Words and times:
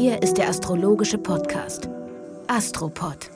Hier 0.00 0.22
ist 0.22 0.34
der 0.34 0.48
astrologische 0.48 1.18
Podcast 1.18 1.88
Astropod. 2.46 3.32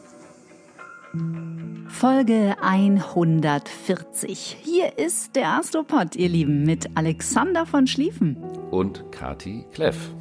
Folge 1.89 2.55
140. 2.63 4.59
Hier 4.63 4.97
ist 4.97 5.35
der 5.35 5.59
Astropod, 5.59 6.15
ihr 6.15 6.29
Lieben, 6.29 6.63
mit 6.63 6.89
Alexander 6.95 7.67
von 7.67 7.89
Schlieffen. 7.89 8.37
Und 8.71 9.11
Kati 9.11 9.65
Kleff. 9.73 10.15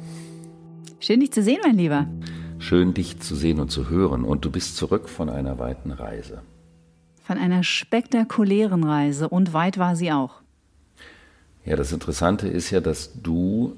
Schön, 0.98 1.20
dich 1.20 1.30
zu 1.30 1.44
sehen, 1.44 1.60
mein 1.62 1.76
Lieber. 1.76 2.08
Schön, 2.58 2.92
dich 2.92 3.20
zu 3.20 3.36
sehen 3.36 3.60
und 3.60 3.70
zu 3.70 3.88
hören. 3.88 4.24
Und 4.24 4.44
du 4.44 4.50
bist 4.50 4.76
zurück 4.76 5.08
von 5.08 5.30
einer 5.30 5.60
weiten 5.60 5.92
Reise. 5.92 6.42
Von 7.22 7.38
einer 7.38 7.62
spektakulären 7.62 8.82
Reise. 8.82 9.28
Und 9.28 9.52
weit 9.52 9.78
war 9.78 9.94
sie 9.94 10.10
auch. 10.10 10.42
Ja, 11.64 11.76
das 11.76 11.92
Interessante 11.92 12.48
ist 12.48 12.72
ja, 12.72 12.80
dass 12.80 13.12
du 13.22 13.76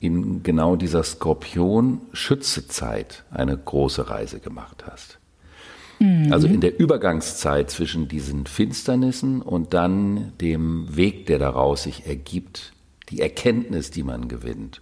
in 0.00 0.42
genau 0.42 0.76
dieser 0.76 1.02
Skorpion-Schütze-Zeit 1.02 3.24
eine 3.30 3.56
große 3.56 4.10
Reise 4.10 4.40
gemacht 4.40 4.84
hast. 4.86 5.18
Mhm. 5.98 6.32
Also 6.32 6.46
in 6.46 6.60
der 6.60 6.78
Übergangszeit 6.78 7.70
zwischen 7.70 8.08
diesen 8.08 8.46
Finsternissen 8.46 9.42
und 9.42 9.74
dann 9.74 10.32
dem 10.40 10.96
Weg, 10.96 11.26
der 11.26 11.38
daraus 11.38 11.82
sich 11.82 12.06
ergibt, 12.06 12.72
die 13.10 13.20
Erkenntnis, 13.20 13.90
die 13.90 14.02
man 14.02 14.28
gewinnt. 14.28 14.80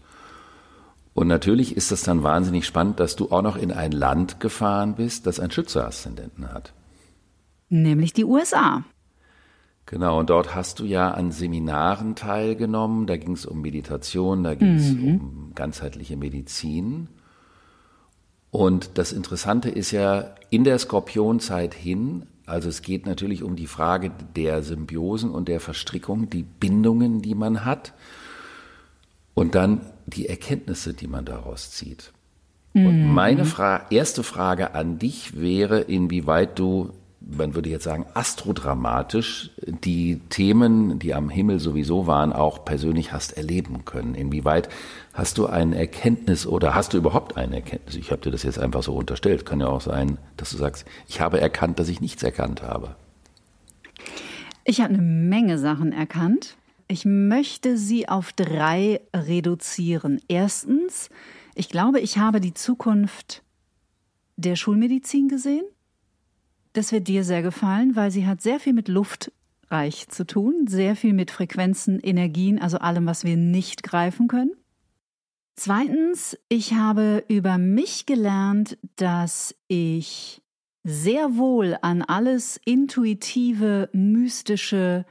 Und 1.14 1.28
natürlich 1.28 1.76
ist 1.76 1.92
es 1.92 2.02
dann 2.02 2.22
wahnsinnig 2.22 2.66
spannend, 2.66 3.00
dass 3.00 3.16
du 3.16 3.30
auch 3.30 3.40
noch 3.40 3.56
in 3.56 3.72
ein 3.72 3.92
Land 3.92 4.38
gefahren 4.38 4.96
bist, 4.96 5.26
das 5.26 5.40
einen 5.40 5.50
Schütze-Aszendenten 5.50 6.52
hat. 6.52 6.74
Nämlich 7.70 8.12
die 8.12 8.24
USA. 8.24 8.84
Genau, 9.86 10.18
und 10.18 10.30
dort 10.30 10.54
hast 10.54 10.80
du 10.80 10.84
ja 10.84 11.12
an 11.12 11.30
Seminaren 11.30 12.16
teilgenommen. 12.16 13.06
Da 13.06 13.16
ging 13.16 13.32
es 13.32 13.46
um 13.46 13.62
Meditation, 13.62 14.42
da 14.42 14.54
ging 14.54 14.74
es 14.74 14.92
mhm. 14.92 15.08
um 15.08 15.52
ganzheitliche 15.54 16.16
Medizin. 16.16 17.08
Und 18.50 18.98
das 18.98 19.12
Interessante 19.12 19.70
ist 19.70 19.92
ja 19.92 20.34
in 20.50 20.64
der 20.64 20.78
Skorpionzeit 20.78 21.72
hin, 21.72 22.26
also 22.46 22.68
es 22.68 22.82
geht 22.82 23.06
natürlich 23.06 23.42
um 23.42 23.56
die 23.56 23.66
Frage 23.66 24.12
der 24.36 24.62
Symbiosen 24.62 25.30
und 25.30 25.48
der 25.48 25.60
Verstrickung, 25.60 26.30
die 26.30 26.44
Bindungen, 26.44 27.20
die 27.20 27.34
man 27.34 27.64
hat 27.64 27.92
und 29.34 29.54
dann 29.54 29.80
die 30.06 30.28
Erkenntnisse, 30.28 30.94
die 30.94 31.08
man 31.08 31.24
daraus 31.24 31.72
zieht. 31.72 32.12
Und 32.72 33.06
mhm. 33.06 33.12
meine 33.12 33.44
Fra 33.44 33.86
erste 33.90 34.22
Frage 34.22 34.74
an 34.74 34.98
dich 34.98 35.40
wäre, 35.40 35.80
inwieweit 35.80 36.58
du 36.58 36.92
man 37.28 37.54
würde 37.54 37.68
jetzt 37.68 37.84
sagen, 37.84 38.06
astrodramatisch 38.14 39.50
die 39.66 40.20
Themen, 40.28 40.98
die 40.98 41.12
am 41.12 41.28
Himmel 41.28 41.58
sowieso 41.58 42.06
waren, 42.06 42.32
auch 42.32 42.64
persönlich 42.64 43.12
hast 43.12 43.36
erleben 43.36 43.84
können. 43.84 44.14
Inwieweit 44.14 44.68
hast 45.12 45.38
du 45.38 45.46
eine 45.46 45.76
Erkenntnis 45.76 46.46
oder 46.46 46.74
hast 46.74 46.92
du 46.92 46.98
überhaupt 46.98 47.36
eine 47.36 47.56
Erkenntnis? 47.56 47.96
Ich 47.96 48.12
habe 48.12 48.22
dir 48.22 48.30
das 48.30 48.44
jetzt 48.44 48.58
einfach 48.58 48.82
so 48.82 48.94
unterstellt. 48.94 49.44
Kann 49.44 49.60
ja 49.60 49.66
auch 49.66 49.80
sein, 49.80 50.18
dass 50.36 50.50
du 50.50 50.56
sagst, 50.56 50.86
ich 51.08 51.20
habe 51.20 51.40
erkannt, 51.40 51.78
dass 51.80 51.88
ich 51.88 52.00
nichts 52.00 52.22
erkannt 52.22 52.62
habe. 52.62 52.94
Ich 54.64 54.80
habe 54.80 54.94
eine 54.94 55.02
Menge 55.02 55.58
Sachen 55.58 55.92
erkannt. 55.92 56.56
Ich 56.88 57.04
möchte 57.04 57.76
sie 57.76 58.08
auf 58.08 58.32
drei 58.32 59.00
reduzieren. 59.14 60.20
Erstens, 60.28 61.10
ich 61.56 61.68
glaube, 61.68 61.98
ich 62.00 62.18
habe 62.18 62.40
die 62.40 62.54
Zukunft 62.54 63.42
der 64.36 64.54
Schulmedizin 64.54 65.28
gesehen. 65.28 65.64
Das 66.76 66.92
wird 66.92 67.08
dir 67.08 67.24
sehr 67.24 67.40
gefallen, 67.40 67.96
weil 67.96 68.10
sie 68.10 68.26
hat 68.26 68.42
sehr 68.42 68.60
viel 68.60 68.74
mit 68.74 68.88
Luftreich 68.88 70.08
zu 70.10 70.26
tun, 70.26 70.66
sehr 70.66 70.94
viel 70.94 71.14
mit 71.14 71.30
Frequenzen, 71.30 71.98
Energien, 72.00 72.60
also 72.60 72.76
allem, 72.76 73.06
was 73.06 73.24
wir 73.24 73.38
nicht 73.38 73.82
greifen 73.82 74.28
können. 74.28 74.52
Zweitens, 75.54 76.36
ich 76.50 76.74
habe 76.74 77.24
über 77.28 77.56
mich 77.56 78.04
gelernt, 78.04 78.76
dass 78.96 79.54
ich 79.68 80.42
sehr 80.84 81.38
wohl 81.38 81.78
an 81.80 82.02
alles 82.02 82.60
intuitive, 82.66 83.88
mystische, 83.94 85.06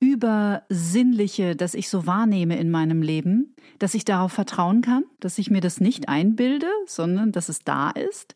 übersinnliche, 0.00 1.56
das 1.56 1.74
ich 1.74 1.90
so 1.90 2.06
wahrnehme 2.06 2.58
in 2.58 2.70
meinem 2.70 3.02
Leben, 3.02 3.54
dass 3.78 3.92
ich 3.92 4.06
darauf 4.06 4.32
vertrauen 4.32 4.80
kann, 4.80 5.04
dass 5.20 5.36
ich 5.36 5.50
mir 5.50 5.60
das 5.60 5.78
nicht 5.78 6.08
einbilde, 6.08 6.68
sondern 6.86 7.32
dass 7.32 7.50
es 7.50 7.64
da 7.64 7.90
ist. 7.90 8.34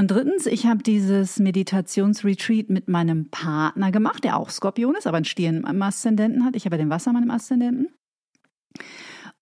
Und 0.00 0.10
drittens, 0.10 0.46
ich 0.46 0.64
habe 0.64 0.82
dieses 0.82 1.38
Meditationsretreat 1.38 2.70
mit 2.70 2.88
meinem 2.88 3.28
Partner 3.28 3.92
gemacht, 3.92 4.24
der 4.24 4.38
auch 4.38 4.48
Skorpion 4.48 4.94
ist, 4.94 5.06
aber 5.06 5.18
einen 5.18 5.26
Stier 5.26 5.50
im 5.50 5.82
Aszendenten 5.82 6.42
hat. 6.42 6.56
Ich 6.56 6.64
habe 6.64 6.76
ja 6.76 6.82
den 6.82 6.88
Wassermann 6.88 7.24
im 7.24 7.30
Aszendenten. 7.30 7.88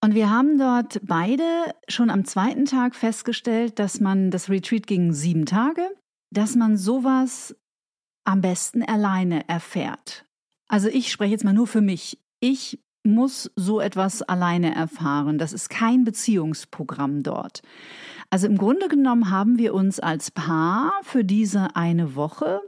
Und 0.03 0.17
wir 0.17 0.31
haben 0.31 0.59
dort 0.59 0.99
beide 1.05 1.45
schon 1.87 2.11
am 2.11 2.25
zweiten 2.25 2.65
Tag 2.65 2.97
festgestellt, 2.97 3.79
dass 3.79 4.01
man, 4.01 4.33
das 4.33 4.51
Retreat 4.51 4.89
ging 4.89 5.13
sieben 5.13 5.47
Tage, 5.47 5.83
dass 6.35 6.57
man 6.57 6.77
sowas 6.77 7.55
am 8.25 8.41
besten 8.41 8.83
alleine 8.83 9.49
erfährt. 9.49 10.27
Also 10.67 10.89
ich 10.89 11.13
spreche 11.13 11.31
jetzt 11.31 11.45
mal 11.45 11.55
nur 11.55 11.69
für 11.69 11.83
mich. 11.83 12.19
Ich 12.41 12.81
muss 13.09 13.51
so 13.57 13.81
etwas 13.81 14.23
alleine 14.23 14.75
erfahren. 14.75 15.39
Das 15.39 15.53
ist 15.53 15.71
kein 15.71 16.05
Beziehungsprogramm 16.05 17.23
dort. 17.23 17.63
Also 18.31 18.47
im 18.47 18.59
Grunde 18.59 18.89
genommen 18.89 19.31
haben 19.31 19.59
wir 19.59 19.75
uns 19.75 20.01
als 20.01 20.31
Paar 20.31 20.93
für 21.03 21.25
diese 21.25 21.75
eine 21.77 22.15
Woche 22.15 22.61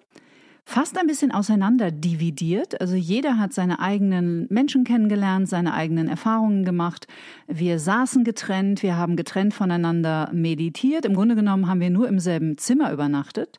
fast 0.64 0.96
ein 0.98 1.06
bisschen 1.06 1.32
auseinander 1.32 1.90
dividiert. 1.90 2.80
Also 2.80 2.94
jeder 2.94 3.38
hat 3.38 3.52
seine 3.52 3.80
eigenen 3.80 4.46
Menschen 4.50 4.84
kennengelernt, 4.84 5.48
seine 5.48 5.74
eigenen 5.74 6.08
Erfahrungen 6.08 6.64
gemacht. 6.64 7.08
Wir 7.48 7.78
saßen 7.78 8.22
getrennt, 8.22 8.82
wir 8.82 8.96
haben 8.96 9.16
getrennt 9.16 9.52
voneinander 9.52 10.30
meditiert. 10.32 11.04
Im 11.04 11.14
Grunde 11.14 11.34
genommen 11.34 11.66
haben 11.68 11.80
wir 11.80 11.90
nur 11.90 12.08
im 12.08 12.20
selben 12.20 12.56
Zimmer 12.56 12.92
übernachtet. 12.92 13.58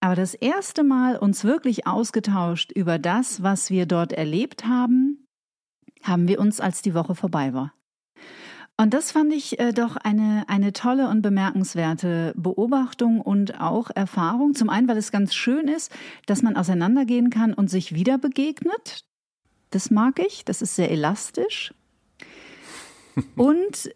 Aber 0.00 0.14
das 0.14 0.34
erste 0.34 0.84
Mal 0.84 1.16
uns 1.16 1.44
wirklich 1.44 1.86
ausgetauscht 1.86 2.70
über 2.72 2.98
das, 2.98 3.42
was 3.42 3.68
wir 3.68 3.86
dort 3.86 4.12
erlebt 4.12 4.64
haben, 4.64 5.26
haben 6.02 6.28
wir 6.28 6.40
uns, 6.40 6.60
als 6.60 6.82
die 6.82 6.94
Woche 6.94 7.14
vorbei 7.14 7.52
war. 7.52 7.72
Und 8.76 8.94
das 8.94 9.12
fand 9.12 9.34
ich 9.34 9.58
äh, 9.58 9.72
doch 9.74 9.96
eine, 9.96 10.44
eine 10.48 10.72
tolle 10.72 11.08
und 11.08 11.20
bemerkenswerte 11.20 12.32
Beobachtung 12.34 13.20
und 13.20 13.60
auch 13.60 13.90
Erfahrung. 13.94 14.54
Zum 14.54 14.70
einen, 14.70 14.88
weil 14.88 14.96
es 14.96 15.12
ganz 15.12 15.34
schön 15.34 15.68
ist, 15.68 15.92
dass 16.24 16.40
man 16.40 16.56
auseinandergehen 16.56 17.28
kann 17.28 17.52
und 17.52 17.68
sich 17.68 17.94
wieder 17.94 18.16
begegnet. 18.16 19.04
Das 19.68 19.90
mag 19.90 20.18
ich, 20.18 20.46
das 20.46 20.62
ist 20.62 20.76
sehr 20.76 20.90
elastisch. 20.90 21.74
und 23.36 23.90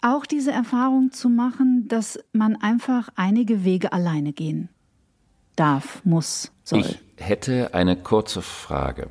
auch 0.00 0.26
diese 0.26 0.52
Erfahrung 0.52 1.10
zu 1.10 1.28
machen, 1.28 1.88
dass 1.88 2.18
man 2.32 2.54
einfach 2.54 3.08
einige 3.16 3.64
Wege 3.64 3.92
alleine 3.92 4.32
gehen 4.32 4.68
darf, 5.56 6.04
muss, 6.04 6.52
soll. 6.62 6.80
Ich 6.80 7.00
hätte 7.16 7.74
eine 7.74 7.96
kurze 7.96 8.42
Frage. 8.42 9.10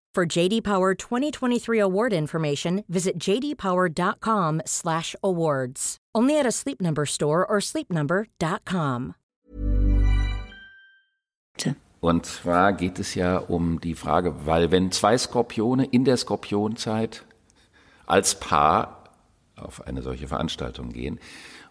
For 0.13 0.25
JD 0.25 0.63
Power 0.63 0.93
2023 0.93 1.79
award 1.79 2.11
information, 2.11 2.83
visit 2.89 3.17
jdpower.com/awards. 3.17 5.97
Only 6.13 6.37
at 6.37 6.45
a 6.45 6.51
Sleep 6.51 6.81
Number 6.81 7.05
store 7.05 7.49
or 7.49 7.61
sleepnumber.com. 7.61 9.15
Und 12.01 12.25
zwar 12.25 12.73
geht 12.73 12.99
es 12.99 13.15
ja 13.15 13.37
um 13.37 13.79
die 13.79 13.95
Frage, 13.95 14.45
weil 14.45 14.69
wenn 14.71 14.91
zwei 14.91 15.17
Skorpione 15.17 15.85
in 15.85 16.03
der 16.03 16.17
Skorpionzeit 16.17 17.23
als 18.05 18.37
Paar 18.39 19.05
auf 19.55 19.87
eine 19.87 20.01
solche 20.01 20.27
Veranstaltung 20.27 20.91
gehen 20.91 21.21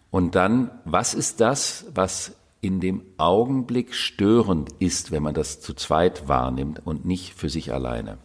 und 0.09 0.33
dann, 0.33 0.71
was 0.85 1.13
ist 1.13 1.41
das, 1.41 1.85
was 1.93 2.35
in 2.61 2.79
dem 2.79 3.03
Augenblick 3.17 3.93
störend 3.93 4.71
ist, 4.79 5.11
wenn 5.11 5.21
man 5.21 5.35
das 5.35 5.61
zu 5.61 5.75
zweit 5.75 6.27
wahrnimmt 6.27 6.87
und 6.87 7.05
nicht 7.05 7.33
für 7.33 7.49
sich 7.49 7.71
alleine? 7.73 8.17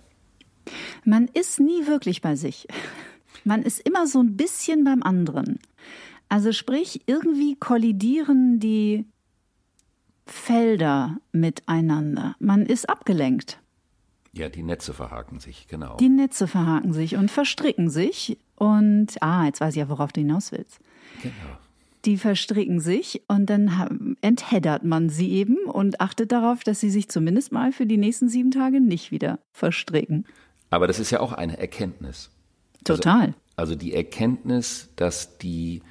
Man 1.05 1.29
ist 1.29 1.61
nie 1.61 1.87
wirklich 1.87 2.21
bei 2.21 2.37
sich. 2.37 2.67
Man 3.45 3.63
ist 3.63 3.81
immer 3.81 4.07
so 4.07 4.21
ein 4.21 4.37
bisschen 4.37 4.85
beim 4.85 5.03
anderen. 5.03 5.59
Also 6.29 6.53
sprich, 6.53 7.03
irgendwie 7.07 7.57
kollidieren 7.57 8.59
die 8.59 9.07
Felder 10.27 11.19
miteinander. 11.33 12.35
Man 12.41 12.67
ist 12.67 12.89
abgelenkt. 12.89 13.61
Ja, 14.33 14.49
die 14.49 14.63
Netze 14.63 14.93
verhaken 14.93 15.39
sich, 15.39 15.67
genau. 15.69 15.97
Die 15.97 16.09
Netze 16.09 16.47
verhaken 16.47 16.93
sich 16.93 17.17
und 17.17 17.31
verstricken 17.31 17.89
sich. 17.89 18.39
Und, 18.57 19.23
ah, 19.23 19.47
jetzt 19.47 19.61
weiß 19.61 19.75
ich 19.75 19.81
ja, 19.81 19.89
worauf 19.89 20.13
du 20.13 20.21
hinaus 20.21 20.53
willst. 20.53 20.81
Genau. 21.23 21.33
Die 22.05 22.19
verstricken 22.19 22.81
sich 22.81 23.23
und 23.29 23.47
dann 23.49 24.17
entheddert 24.21 24.85
man 24.85 25.09
sie 25.09 25.31
eben 25.31 25.57
und 25.65 26.01
achtet 26.01 26.33
darauf, 26.33 26.63
dass 26.65 26.81
sie 26.81 26.91
sich 26.91 27.09
zumindest 27.09 27.51
mal 27.51 27.73
für 27.73 27.87
die 27.87 27.97
nächsten 27.97 28.29
sieben 28.29 28.51
Tage 28.51 28.81
nicht 28.81 29.11
wieder 29.11 29.41
verstricken. 29.53 30.27
Aber 30.71 30.87
das 30.87 30.99
ist 30.99 31.11
ja 31.11 31.21
auch 31.21 31.33
eine 31.33 31.59
Erkenntnis. 31.59 32.31
Total. 32.85 33.21
Also, 33.21 33.35
also 33.57 33.75
die 33.75 33.95
Erkenntnis, 33.95 34.89
dass 34.97 35.39
die 35.39 35.83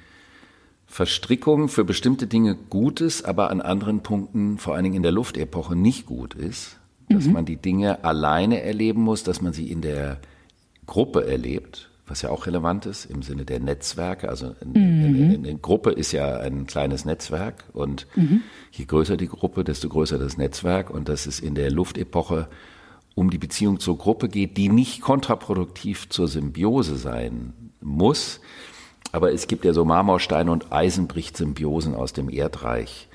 Verstrickung 0.86 1.68
für 1.68 1.84
bestimmte 1.84 2.26
Dinge 2.26 2.54
gut 2.54 3.00
ist, 3.00 3.24
aber 3.24 3.50
an 3.50 3.60
anderen 3.60 4.02
Punkten, 4.02 4.58
vor 4.58 4.74
allen 4.74 4.84
Dingen 4.84 4.96
in 4.96 5.02
der 5.02 5.12
Luftepoche, 5.12 5.76
nicht 5.76 6.06
gut 6.06 6.34
ist. 6.34 6.78
Dass 7.08 7.26
mhm. 7.26 7.32
man 7.34 7.44
die 7.44 7.56
Dinge 7.56 8.04
alleine 8.04 8.62
erleben 8.62 9.02
muss, 9.02 9.22
dass 9.22 9.40
man 9.40 9.52
sie 9.52 9.70
in 9.70 9.80
der 9.80 10.18
Gruppe 10.86 11.26
erlebt, 11.26 11.90
was 12.06 12.22
ja 12.22 12.30
auch 12.30 12.46
relevant 12.46 12.86
ist 12.86 13.04
im 13.04 13.22
Sinne 13.22 13.44
der 13.44 13.60
Netzwerke. 13.60 14.28
Also 14.28 14.54
eine, 14.60 15.38
mhm. 15.38 15.62
Gruppe 15.62 15.90
ist 15.90 16.12
ja 16.12 16.38
ein 16.38 16.66
kleines 16.66 17.04
Netzwerk 17.04 17.64
und 17.72 18.06
mhm. 18.16 18.42
je 18.72 18.84
größer 18.86 19.16
die 19.16 19.28
Gruppe, 19.28 19.64
desto 19.64 19.88
größer 19.88 20.18
das 20.18 20.36
Netzwerk. 20.36 20.90
Und 20.90 21.08
dass 21.08 21.26
es 21.26 21.40
in 21.40 21.54
der 21.54 21.70
Luftepoche 21.70 22.48
um 23.16 23.30
die 23.30 23.38
Beziehung 23.38 23.80
zur 23.80 23.98
Gruppe 23.98 24.28
geht, 24.28 24.56
die 24.58 24.68
nicht 24.68 25.00
kontraproduktiv 25.00 26.08
zur 26.10 26.28
Symbiose 26.28 26.96
sein 26.96 27.54
muss. 27.80 28.40
Aber 29.10 29.32
es 29.32 29.48
gibt 29.48 29.64
ja 29.64 29.72
so 29.72 29.86
Marmorsteine 29.86 30.52
und 30.52 30.70
Eisenbricht-Symbiosen 30.70 31.94
aus 31.94 32.12
dem 32.12 32.28
Erdreich. 32.28 33.08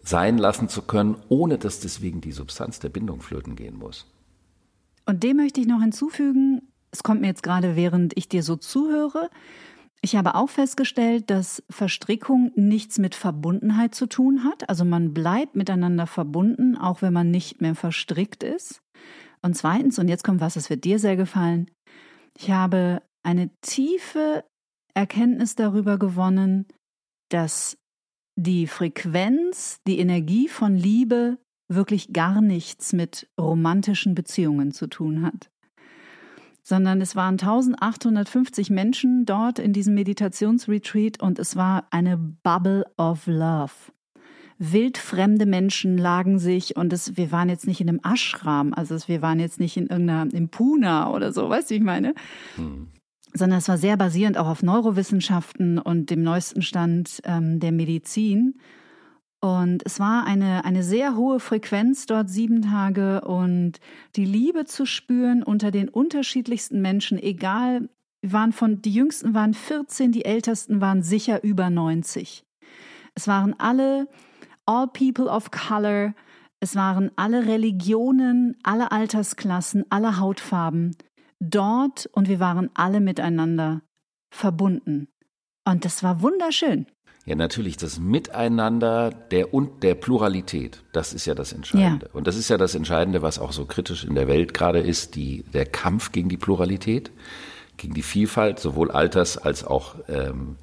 sein 0.04 0.38
lassen 0.38 0.70
zu 0.70 0.84
können, 0.84 1.18
ohne 1.30 1.58
dass 1.58 1.80
deswegen 1.80 2.22
die 2.22 2.34
Substanz 2.34 2.80
der 2.80 2.90
Bindung 2.90 3.22
flöten 3.22 3.56
gehen 3.56 3.80
muss. 3.80 4.06
Und 5.08 5.24
dem 5.24 5.38
möchte 5.38 5.60
ich 5.60 5.66
noch 5.66 5.82
hinzufügen, 5.82 6.62
es 6.94 7.02
kommt 7.04 7.22
mir 7.22 7.28
jetzt 7.28 7.44
gerade, 7.44 7.76
während 7.76 8.16
ich 8.16 8.30
dir 8.30 8.44
so 8.44 8.56
zuhöre, 8.56 9.30
ich 10.02 10.16
habe 10.16 10.36
auch 10.36 10.50
festgestellt, 10.50 11.30
dass 11.30 11.64
Verstrickung 11.70 12.52
nichts 12.56 13.00
mit 13.00 13.16
Verbundenheit 13.16 13.96
zu 13.96 14.06
tun 14.06 14.44
hat. 14.44 14.70
Also 14.70 14.86
man 14.86 15.14
bleibt 15.14 15.56
miteinander 15.56 16.08
verbunden, 16.08 16.78
auch 16.78 17.02
wenn 17.02 17.14
man 17.14 17.32
nicht 17.32 17.62
mehr 17.62 17.74
verstrickt 17.74 18.44
ist. 18.44 18.82
Und 19.42 19.56
zweitens, 19.56 19.98
und 20.00 20.10
jetzt 20.10 20.24
kommt 20.24 20.40
was, 20.40 20.54
das 20.54 20.70
wird 20.70 20.84
dir 20.84 21.00
sehr 21.00 21.16
gefallen, 21.16 21.72
ich 22.38 22.52
habe 22.52 23.02
eine 23.24 23.50
tiefe 23.62 24.44
Erkenntnis 24.94 25.56
darüber 25.56 25.98
gewonnen, 25.98 26.68
dass 27.30 27.78
die 28.36 28.68
Frequenz, 28.68 29.80
die 29.88 30.00
Energie 30.00 30.48
von 30.48 30.76
Liebe 30.76 31.38
wirklich 31.72 32.14
gar 32.14 32.42
nichts 32.42 32.94
mit 32.94 33.30
romantischen 33.40 34.16
Beziehungen 34.16 34.72
zu 34.72 34.88
tun 34.88 35.24
hat 35.24 35.53
sondern 36.64 37.02
es 37.02 37.16
waren 37.16 37.34
1850 37.34 38.70
Menschen 38.70 39.26
dort 39.26 39.60
in 39.60 39.74
diesem 39.74 39.94
Meditationsretreat 39.94 41.22
und 41.22 41.38
es 41.38 41.56
war 41.56 41.86
eine 41.92 42.18
Bubble 42.18 42.86
of 42.98 43.28
Love. 43.28 43.74
Wildfremde 44.60 45.46
Menschen 45.46 45.98
lagen 45.98 46.40
sich 46.40 46.78
und 46.78 46.94
es, 46.94 47.18
wir 47.18 47.32
waren 47.32 47.50
jetzt 47.50 47.68
nicht 47.68 47.82
in 47.82 47.90
einem 47.90 48.00
Ashram, 48.04 48.74
also 48.74 48.96
wir 49.08 49.22
waren 49.22 49.40
jetzt 49.40 49.60
nicht 49.60 49.76
in 49.76 49.88
irgendeiner, 49.88 50.34
im 50.34 50.48
Puna 50.50 51.12
oder 51.12 51.34
so, 51.34 51.50
weißt 51.50 51.70
du, 51.70 51.74
wie 51.74 51.78
ich 51.80 51.84
meine? 51.84 52.14
Hm. 52.56 52.88
Sondern 53.34 53.60
es 53.60 53.68
war 53.68 53.78
sehr 53.78 53.98
basierend 53.98 54.38
auch 54.38 54.48
auf 54.48 54.64
Neurowissenschaften 54.64 55.80
und 55.80 56.12
dem 56.12 56.24
neuesten 56.24 56.62
Stand 56.62 57.20
ähm, 57.26 57.60
der 57.60 57.72
Medizin. 57.72 58.56
Und 59.44 59.84
es 59.86 60.00
war 60.00 60.26
eine, 60.26 60.64
eine 60.64 60.84
sehr 60.84 61.18
hohe 61.18 61.38
Frequenz 61.42 62.06
dort 62.06 62.30
sieben 62.30 62.62
Tage 62.62 63.20
und 63.26 63.82
die 64.16 64.24
Liebe 64.24 64.64
zu 64.64 64.86
spüren 64.86 65.44
unter 65.44 65.70
den 65.70 65.90
unterschiedlichsten 65.90 66.82
Menschen, 66.82 67.22
egal, 67.22 67.90
waren 68.22 68.54
von, 68.54 68.82
die 68.82 68.94
jüngsten 68.94 69.34
waren 69.34 69.54
14, 69.54 70.14
die 70.14 70.24
ältesten 70.24 70.80
waren 70.80 71.04
sicher 71.04 71.44
über 71.44 71.70
90. 71.70 72.46
Es 73.16 73.28
waren 73.28 73.54
alle 73.60 74.08
all 74.66 74.88
people 74.88 75.26
of 75.26 75.52
color, 75.52 76.14
es 76.62 76.78
waren 76.78 77.12
alle 77.18 77.46
Religionen, 77.46 78.56
alle 78.64 78.94
Altersklassen, 78.94 79.84
alle 79.90 80.22
Hautfarben 80.22 80.96
dort 81.42 82.06
und 82.14 82.30
wir 82.30 82.40
waren 82.40 82.70
alle 82.76 83.02
miteinander 83.02 83.82
verbunden. 84.34 85.10
Und 85.66 85.84
das 85.84 86.02
war 86.02 86.22
wunderschön. 86.22 86.88
Ja, 87.26 87.36
natürlich, 87.36 87.78
das 87.78 88.00
Miteinander 88.00 89.10
der 89.10 89.54
und 89.54 89.82
der 89.82 89.96
Pluralität, 89.96 90.84
das 90.92 91.14
ist 91.14 91.26
ja 91.26 91.34
das 91.34 91.54
Entscheidende. 91.54 92.08
Ja. 92.08 92.12
Und 92.14 92.28
das 92.28 92.36
ist 92.36 92.50
ja 92.50 92.58
das 92.58 92.76
Entscheidende, 92.76 93.22
was 93.22 93.40
auch 93.40 93.54
so 93.54 93.66
kritisch 93.66 94.04
in 94.04 94.16
der 94.16 94.28
Welt 94.28 94.54
gerade 94.54 94.80
ist, 94.80 95.16
die, 95.16 95.44
der 95.54 95.66
Kampf 95.66 96.12
gegen 96.12 96.28
die 96.28 96.36
Pluralität, 96.36 97.12
gegen 97.78 97.94
die 97.94 98.02
Vielfalt, 98.02 98.60
sowohl 98.60 98.92
alters- 98.92 99.38
als 99.38 99.64
auch 99.64 99.96
ähm, 100.10 100.58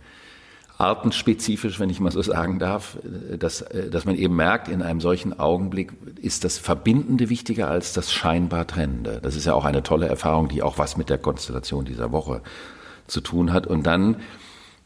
artenspezifisch, 0.77 1.81
wenn 1.81 1.89
ich 1.89 1.99
mal 2.01 2.13
so 2.13 2.23
sagen 2.23 2.59
darf, 2.59 2.99
dass, 3.39 3.65
dass 3.91 4.05
man 4.05 4.17
eben 4.17 4.37
merkt, 4.37 4.69
in 4.69 4.83
einem 4.83 5.01
solchen 5.01 5.39
Augenblick 5.39 5.93
ist 6.21 6.45
das 6.45 6.59
Verbindende 6.59 7.29
wichtiger 7.31 7.69
als 7.69 7.95
das 7.95 8.13
scheinbar 8.13 8.67
Trennende. 8.67 9.21
Das 9.23 9.35
ist 9.35 9.47
ja 9.47 9.55
auch 9.55 9.65
eine 9.65 9.83
tolle 9.83 10.09
Erfahrung, 10.09 10.49
die 10.49 10.63
auch 10.63 10.79
was 10.79 10.97
mit 10.97 11.11
der 11.11 11.19
Konstellation 11.19 11.85
dieser 11.85 12.13
Woche 12.13 12.43
zu 13.07 13.21
tun 13.21 13.53
hat. 13.53 13.67
Und 13.67 13.85
dann 13.85 14.17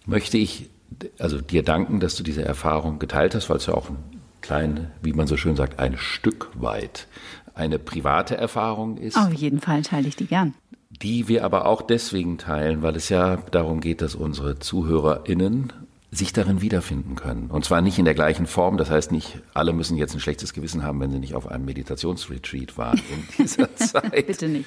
möchte 0.06 0.38
ich 0.38 0.70
also 1.18 1.40
dir 1.40 1.62
danken, 1.62 2.00
dass 2.00 2.16
du 2.16 2.22
diese 2.22 2.44
Erfahrung 2.44 2.98
geteilt 2.98 3.34
hast, 3.34 3.50
weil 3.50 3.56
es 3.56 3.66
ja 3.66 3.74
auch 3.74 3.90
ein 3.90 3.98
klein, 4.40 4.90
wie 5.02 5.12
man 5.12 5.26
so 5.26 5.36
schön 5.36 5.56
sagt, 5.56 5.78
ein 5.78 5.96
Stück 5.96 6.50
weit 6.54 7.06
eine 7.54 7.78
private 7.78 8.36
Erfahrung 8.36 8.96
ist. 8.96 9.16
Auf 9.16 9.32
jeden 9.32 9.60
Fall 9.60 9.82
teile 9.82 10.08
ich 10.08 10.16
die 10.16 10.26
gern. 10.26 10.54
Die 10.90 11.28
wir 11.28 11.44
aber 11.44 11.66
auch 11.66 11.82
deswegen 11.82 12.38
teilen, 12.38 12.82
weil 12.82 12.96
es 12.96 13.08
ja 13.08 13.36
darum 13.50 13.80
geht, 13.80 14.00
dass 14.00 14.14
unsere 14.14 14.58
ZuhörerInnen 14.58 15.72
sich 16.10 16.32
darin 16.32 16.60
wiederfinden 16.60 17.16
können. 17.16 17.50
Und 17.50 17.64
zwar 17.64 17.80
nicht 17.80 17.98
in 17.98 18.04
der 18.04 18.14
gleichen 18.14 18.46
Form. 18.46 18.76
Das 18.76 18.90
heißt 18.90 19.10
nicht, 19.10 19.40
alle 19.52 19.72
müssen 19.72 19.96
jetzt 19.96 20.14
ein 20.14 20.20
schlechtes 20.20 20.52
Gewissen 20.52 20.82
haben, 20.82 21.00
wenn 21.00 21.10
sie 21.10 21.18
nicht 21.18 21.34
auf 21.34 21.48
einem 21.48 21.64
Meditationsretreat 21.64 22.78
waren 22.78 23.00
in 23.10 23.24
dieser 23.44 23.74
Zeit. 23.74 24.26
Bitte 24.26 24.48
nicht. 24.48 24.66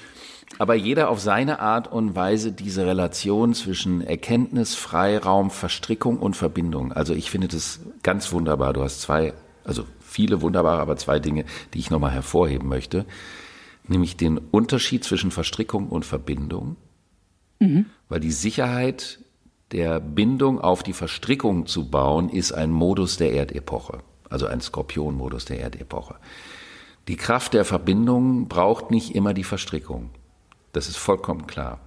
Aber 0.60 0.76
jeder 0.76 1.10
auf 1.10 1.20
seine 1.20 1.60
Art 1.60 1.92
und 1.92 2.16
Weise 2.16 2.52
diese 2.52 2.86
Relation 2.86 3.54
zwischen 3.54 4.02
Erkenntnis, 4.02 4.76
Freiraum, 4.76 5.52
Verstrickung 5.52 6.18
und 6.18 6.36
Verbindung. 6.36 6.92
Also 6.92 7.14
ich 7.14 7.30
finde 7.30 7.48
das 7.48 7.80
ganz 8.04 8.32
wunderbar. 8.32 8.74
Du 8.74 8.82
hast 8.84 9.02
zwei, 9.02 9.34
also 9.64 9.86
viele 10.00 10.42
wunderbare, 10.42 10.82
aber 10.82 10.98
zwei 10.98 11.20
Dinge, 11.20 11.46
die 11.74 11.80
ich 11.80 11.92
nochmal 11.92 12.12
hervorheben 12.12 12.68
möchte. 12.68 13.06
Nämlich 13.88 14.18
den 14.18 14.38
Unterschied 14.38 15.04
zwischen 15.04 15.32
Verstrickung 15.32 15.90
und 15.90 16.06
Verbindung. 16.06 16.76
Mhm. 17.60 17.86
Weil 18.10 18.20
die 18.20 18.32
Sicherheit 18.32 19.20
der 19.72 20.00
Bindung 20.00 20.60
auf 20.60 20.82
die 20.82 20.94
Verstrickung 20.94 21.68
zu 21.68 21.90
bauen, 21.90 22.30
ist 22.30 22.52
ein 22.52 22.72
Modus 22.72 23.18
der 23.18 23.34
Erdepoche. 23.34 24.00
Also 24.30 24.48
ein 24.48 24.62
Skorpionmodus 24.62 25.46
der 25.46 25.60
Erdepoche. 25.60 26.16
Die 27.08 27.16
Kraft 27.16 27.54
der 27.54 27.64
Verbindung 27.64 28.48
braucht 28.48 28.92
nicht 28.92 29.16
immer 29.16 29.34
die 29.34 29.46
Verstrickung. 29.46 30.10
Das 30.78 30.88
ist 30.88 30.98
vollkommen 30.98 31.48
klar. 31.48 31.80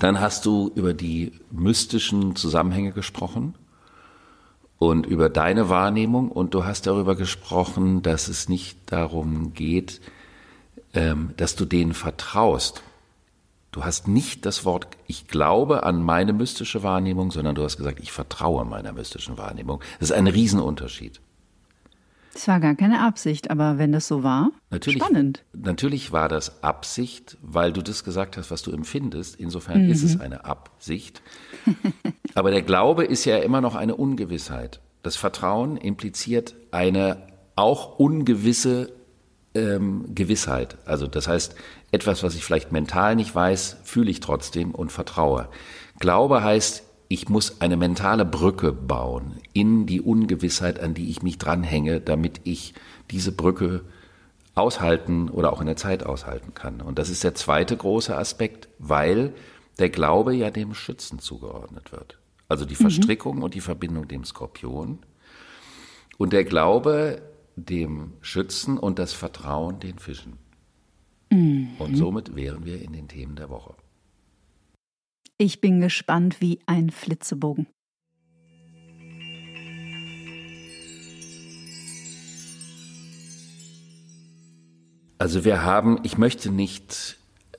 Dann 0.00 0.18
hast 0.18 0.44
du 0.44 0.72
über 0.74 0.92
die 0.92 1.30
mystischen 1.52 2.34
Zusammenhänge 2.34 2.90
gesprochen 2.90 3.54
und 4.80 5.06
über 5.06 5.28
deine 5.28 5.68
Wahrnehmung 5.68 6.32
und 6.32 6.52
du 6.52 6.64
hast 6.64 6.88
darüber 6.88 7.14
gesprochen, 7.14 8.02
dass 8.02 8.26
es 8.26 8.48
nicht 8.48 8.76
darum 8.86 9.54
geht, 9.54 10.00
ähm, 10.94 11.30
dass 11.36 11.54
du 11.54 11.64
denen 11.64 11.94
vertraust. 11.94 12.82
Du 13.70 13.84
hast 13.84 14.08
nicht 14.08 14.46
das 14.46 14.64
Wort 14.64 14.88
ich 15.06 15.28
glaube 15.28 15.84
an 15.84 16.02
meine 16.02 16.32
mystische 16.32 16.82
Wahrnehmung, 16.82 17.30
sondern 17.30 17.54
du 17.54 17.62
hast 17.62 17.76
gesagt, 17.76 18.00
ich 18.00 18.10
vertraue 18.10 18.64
meiner 18.64 18.92
mystischen 18.92 19.38
Wahrnehmung. 19.38 19.80
Das 20.00 20.10
ist 20.10 20.16
ein 20.16 20.26
Riesenunterschied. 20.26 21.20
Es 22.34 22.48
war 22.48 22.58
gar 22.58 22.74
keine 22.74 23.00
Absicht, 23.00 23.50
aber 23.50 23.78
wenn 23.78 23.92
das 23.92 24.08
so 24.08 24.22
war, 24.22 24.50
natürlich, 24.70 25.02
spannend. 25.02 25.44
Natürlich 25.52 26.12
war 26.12 26.28
das 26.28 26.62
Absicht, 26.62 27.38
weil 27.42 27.72
du 27.72 27.80
das 27.80 28.02
gesagt 28.02 28.36
hast, 28.36 28.50
was 28.50 28.62
du 28.62 28.72
empfindest. 28.72 29.36
Insofern 29.36 29.84
mhm. 29.84 29.90
ist 29.90 30.02
es 30.02 30.20
eine 30.20 30.44
Absicht. 30.44 31.22
aber 32.34 32.50
der 32.50 32.62
Glaube 32.62 33.04
ist 33.04 33.24
ja 33.24 33.38
immer 33.38 33.60
noch 33.60 33.76
eine 33.76 33.94
Ungewissheit. 33.94 34.80
Das 35.02 35.16
Vertrauen 35.16 35.76
impliziert 35.76 36.54
eine 36.72 37.28
auch 37.56 37.98
ungewisse 37.98 38.92
ähm, 39.54 40.06
Gewissheit. 40.14 40.76
Also 40.84 41.06
das 41.06 41.28
heißt, 41.28 41.54
etwas, 41.92 42.22
was 42.22 42.34
ich 42.34 42.44
vielleicht 42.44 42.72
mental 42.72 43.14
nicht 43.14 43.34
weiß, 43.34 43.78
fühle 43.84 44.10
ich 44.10 44.20
trotzdem 44.20 44.74
und 44.74 44.90
vertraue. 44.90 45.48
Glaube 46.00 46.42
heißt, 46.42 46.83
ich 47.08 47.28
muss 47.28 47.60
eine 47.60 47.76
mentale 47.76 48.24
Brücke 48.24 48.72
bauen 48.72 49.38
in 49.52 49.86
die 49.86 50.00
Ungewissheit, 50.00 50.80
an 50.80 50.94
die 50.94 51.10
ich 51.10 51.22
mich 51.22 51.38
dranhänge, 51.38 52.00
damit 52.00 52.40
ich 52.44 52.74
diese 53.10 53.32
Brücke 53.32 53.82
aushalten 54.54 55.28
oder 55.28 55.52
auch 55.52 55.60
in 55.60 55.66
der 55.66 55.76
Zeit 55.76 56.04
aushalten 56.04 56.54
kann. 56.54 56.80
Und 56.80 56.98
das 56.98 57.08
ist 57.08 57.24
der 57.24 57.34
zweite 57.34 57.76
große 57.76 58.16
Aspekt, 58.16 58.68
weil 58.78 59.34
der 59.78 59.90
Glaube 59.90 60.34
ja 60.34 60.50
dem 60.50 60.74
Schützen 60.74 61.18
zugeordnet 61.18 61.92
wird. 61.92 62.18
Also 62.48 62.64
die 62.64 62.76
Verstrickung 62.76 63.36
mhm. 63.36 63.42
und 63.42 63.54
die 63.54 63.60
Verbindung 63.60 64.06
dem 64.08 64.24
Skorpion. 64.24 65.00
Und 66.18 66.32
der 66.32 66.44
Glaube 66.44 67.22
dem 67.56 68.12
Schützen 68.20 68.78
und 68.78 68.98
das 68.98 69.12
Vertrauen 69.12 69.80
den 69.80 69.98
Fischen. 69.98 70.34
Mhm. 71.30 71.70
Und 71.78 71.96
somit 71.96 72.36
wären 72.36 72.64
wir 72.64 72.80
in 72.80 72.92
den 72.92 73.08
Themen 73.08 73.36
der 73.36 73.50
Woche. 73.50 73.74
Ich 75.36 75.60
bin 75.60 75.80
gespannt 75.80 76.40
wie 76.40 76.60
ein 76.66 76.90
Flitzebogen. 76.90 77.66
Also 85.18 85.44
wir 85.44 85.64
haben, 85.64 85.98
ich 86.04 86.18
möchte 86.18 86.50
nicht 86.50 87.16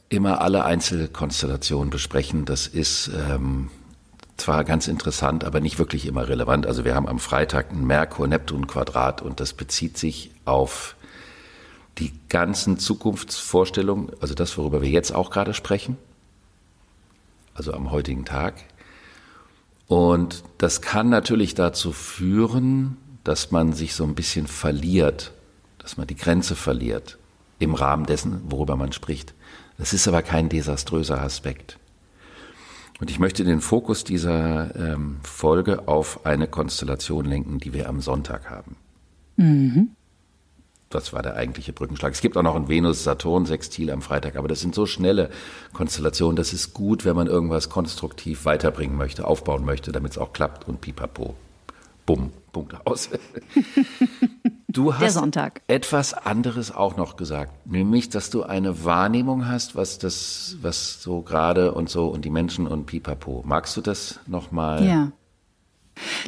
immer 0.07 0.39
alle 0.39 0.63
Einzelkonstellationen 0.63 1.89
besprechen. 1.89 2.45
Das 2.45 2.67
ist 2.67 3.09
ähm, 3.13 3.69
zwar 4.37 4.63
ganz 4.63 4.87
interessant, 4.87 5.43
aber 5.43 5.59
nicht 5.59 5.77
wirklich 5.77 6.05
immer 6.05 6.29
relevant. 6.29 6.67
Also 6.67 6.85
wir 6.85 6.95
haben 6.95 7.09
am 7.09 7.19
Freitag 7.19 7.71
ein 7.71 7.85
Merkur-Neptun-Quadrat 7.85 9.21
und 9.21 9.41
das 9.41 9.53
bezieht 9.53 9.97
sich 9.97 10.31
auf 10.45 10.95
die 11.97 12.13
ganzen 12.29 12.77
Zukunftsvorstellungen, 12.77 14.11
also 14.21 14.33
das, 14.33 14.57
worüber 14.57 14.81
wir 14.81 14.89
jetzt 14.89 15.13
auch 15.13 15.29
gerade 15.29 15.53
sprechen, 15.53 15.97
also 17.55 17.73
am 17.73 17.89
heutigen 17.89 18.25
Tag. 18.25 18.55
Und 19.87 20.43
das 20.59 20.81
kann 20.81 21.09
natürlich 21.09 21.55
dazu 21.55 21.91
führen, 21.91 22.97
dass 23.23 23.49
man 23.51 23.73
sich 23.73 23.95
so 23.95 24.03
ein 24.03 24.13
bisschen 24.13 24.45
verliert, 24.45 25.33
dass 25.79 25.97
man 25.97 26.05
die 26.05 26.15
Grenze 26.15 26.55
verliert 26.55 27.17
im 27.57 27.73
Rahmen 27.73 28.05
dessen, 28.05 28.41
worüber 28.49 28.75
man 28.75 28.91
spricht. 28.91 29.33
Das 29.77 29.93
ist 29.93 30.07
aber 30.07 30.21
kein 30.21 30.49
desaströser 30.49 31.21
Aspekt. 31.21 31.79
Und 32.99 33.09
ich 33.09 33.19
möchte 33.19 33.43
den 33.43 33.61
Fokus 33.61 34.03
dieser 34.03 34.75
ähm, 34.75 35.17
Folge 35.23 35.87
auf 35.87 36.25
eine 36.25 36.47
Konstellation 36.47 37.25
lenken, 37.25 37.59
die 37.59 37.73
wir 37.73 37.89
am 37.89 37.99
Sonntag 37.99 38.49
haben. 38.49 38.77
Mhm. 39.35 39.94
Das 40.89 41.13
war 41.13 41.21
der 41.21 41.35
eigentliche 41.35 41.73
Brückenschlag. 41.73 42.13
Es 42.13 42.21
gibt 42.21 42.37
auch 42.37 42.43
noch 42.43 42.55
ein 42.55 42.69
Venus-Saturn-Sextil 42.69 43.91
am 43.91 44.01
Freitag, 44.01 44.35
aber 44.35 44.47
das 44.47 44.61
sind 44.61 44.75
so 44.75 44.85
schnelle 44.85 45.29
Konstellationen. 45.73 46.35
Das 46.35 46.53
ist 46.53 46.73
gut, 46.73 47.05
wenn 47.05 47.15
man 47.15 47.27
irgendwas 47.27 47.69
konstruktiv 47.69 48.45
weiterbringen 48.45 48.95
möchte, 48.95 49.25
aufbauen 49.25 49.65
möchte, 49.65 49.91
damit 49.91 50.11
es 50.11 50.17
auch 50.17 50.31
klappt 50.31 50.67
und 50.67 50.81
pipapo. 50.81 51.35
Bumm, 52.05 52.31
Punkt 52.51 52.75
aus. 52.85 53.09
Du 54.67 54.93
hast 54.93 55.17
etwas 55.67 56.13
anderes 56.13 56.75
auch 56.75 56.97
noch 56.97 57.15
gesagt, 57.15 57.65
nämlich, 57.65 58.09
dass 58.09 58.29
du 58.29 58.43
eine 58.43 58.83
Wahrnehmung 58.83 59.47
hast, 59.47 59.77
was 59.77 59.99
das, 59.99 60.57
was 60.61 61.01
so 61.01 61.21
gerade 61.21 61.71
und 61.71 61.89
so 61.89 62.09
und 62.09 62.25
die 62.25 62.29
Menschen 62.29 62.67
und 62.67 62.85
Pipapo. 62.85 63.41
Magst 63.45 63.77
du 63.77 63.81
das 63.81 64.19
nochmal? 64.27 64.85
Ja. 64.85 65.11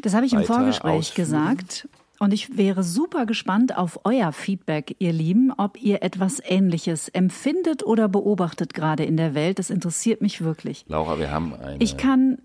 Das 0.01 0.13
habe 0.13 0.25
ich 0.25 0.31
im 0.31 0.45
Vorgespräch 0.45 1.09
ausführen? 1.09 1.25
gesagt. 1.25 1.89
Und 2.19 2.33
ich 2.33 2.57
wäre 2.57 2.83
super 2.83 3.25
gespannt 3.25 3.77
auf 3.77 3.99
euer 4.03 4.31
Feedback, 4.31 4.95
ihr 4.99 5.13
Lieben, 5.13 5.51
ob 5.55 5.81
ihr 5.81 6.01
etwas 6.01 6.41
Ähnliches 6.43 7.09
empfindet 7.09 7.83
oder 7.83 8.09
beobachtet 8.09 8.73
gerade 8.73 9.03
in 9.03 9.17
der 9.17 9.35
Welt. 9.35 9.59
Das 9.59 9.69
interessiert 9.69 10.21
mich 10.21 10.41
wirklich. 10.41 10.85
Laura, 10.87 11.19
wir 11.19 11.31
haben 11.31 11.53
eine. 11.53 11.77
Ich 11.79 11.97
kann 11.97 12.39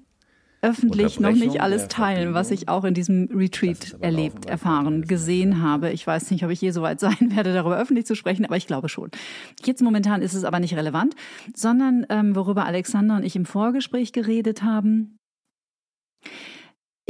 öffentlich 0.62 1.18
noch 1.18 1.32
nicht 1.32 1.60
alles 1.60 1.88
teilen, 1.88 2.34
was 2.34 2.52
ich 2.52 2.68
auch 2.68 2.84
in 2.84 2.94
diesem 2.94 3.28
Retreat 3.34 3.96
erlebt, 4.00 4.46
erfahren, 4.46 5.02
gesehen 5.02 5.60
habe. 5.60 5.90
Ich 5.90 6.06
weiß 6.06 6.30
nicht, 6.30 6.44
ob 6.44 6.50
ich 6.50 6.60
je 6.60 6.70
so 6.70 6.82
weit 6.82 7.00
sein 7.00 7.34
werde, 7.34 7.52
darüber 7.52 7.76
öffentlich 7.76 8.06
zu 8.06 8.14
sprechen, 8.14 8.44
aber 8.44 8.56
ich 8.56 8.68
glaube 8.68 8.88
schon. 8.88 9.10
Jetzt 9.64 9.82
momentan 9.82 10.22
ist 10.22 10.34
es 10.34 10.44
aber 10.44 10.60
nicht 10.60 10.76
relevant, 10.76 11.16
sondern 11.54 12.06
ähm, 12.10 12.36
worüber 12.36 12.64
Alexander 12.64 13.16
und 13.16 13.24
ich 13.24 13.34
im 13.34 13.44
Vorgespräch 13.44 14.12
geredet 14.12 14.62
haben. 14.62 15.18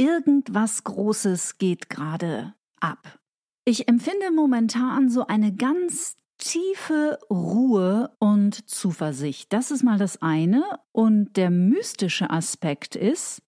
Irgendwas 0.03 0.83
Großes 0.83 1.59
geht 1.59 1.89
gerade 1.89 2.53
ab. 2.81 3.19
Ich 3.63 3.87
empfinde 3.87 4.31
momentan 4.31 5.07
so 5.07 5.27
eine 5.27 5.55
ganz 5.55 6.17
tiefe 6.37 7.19
Ruhe 7.29 8.13
und 8.19 8.69
Zuversicht. 8.69 9.53
Das 9.53 9.71
ist 9.71 9.81
mal 9.81 9.97
das 9.97 10.21
eine. 10.21 10.61
Und 10.91 11.37
der 11.37 11.49
mystische 11.49 12.31
Aspekt 12.31 12.97
ist, 12.97 13.43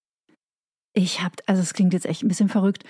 ich 0.93 1.21
habe, 1.21 1.35
also 1.45 1.61
es 1.61 1.73
klingt 1.73 1.91
jetzt 1.91 2.05
echt 2.05 2.23
ein 2.23 2.29
bisschen 2.29 2.47
verrückt, 2.47 2.85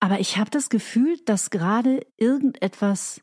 aber 0.00 0.18
ich 0.18 0.38
habe 0.38 0.48
das 0.48 0.70
Gefühl, 0.70 1.18
dass 1.26 1.50
gerade 1.50 2.06
irgendetwas 2.16 3.20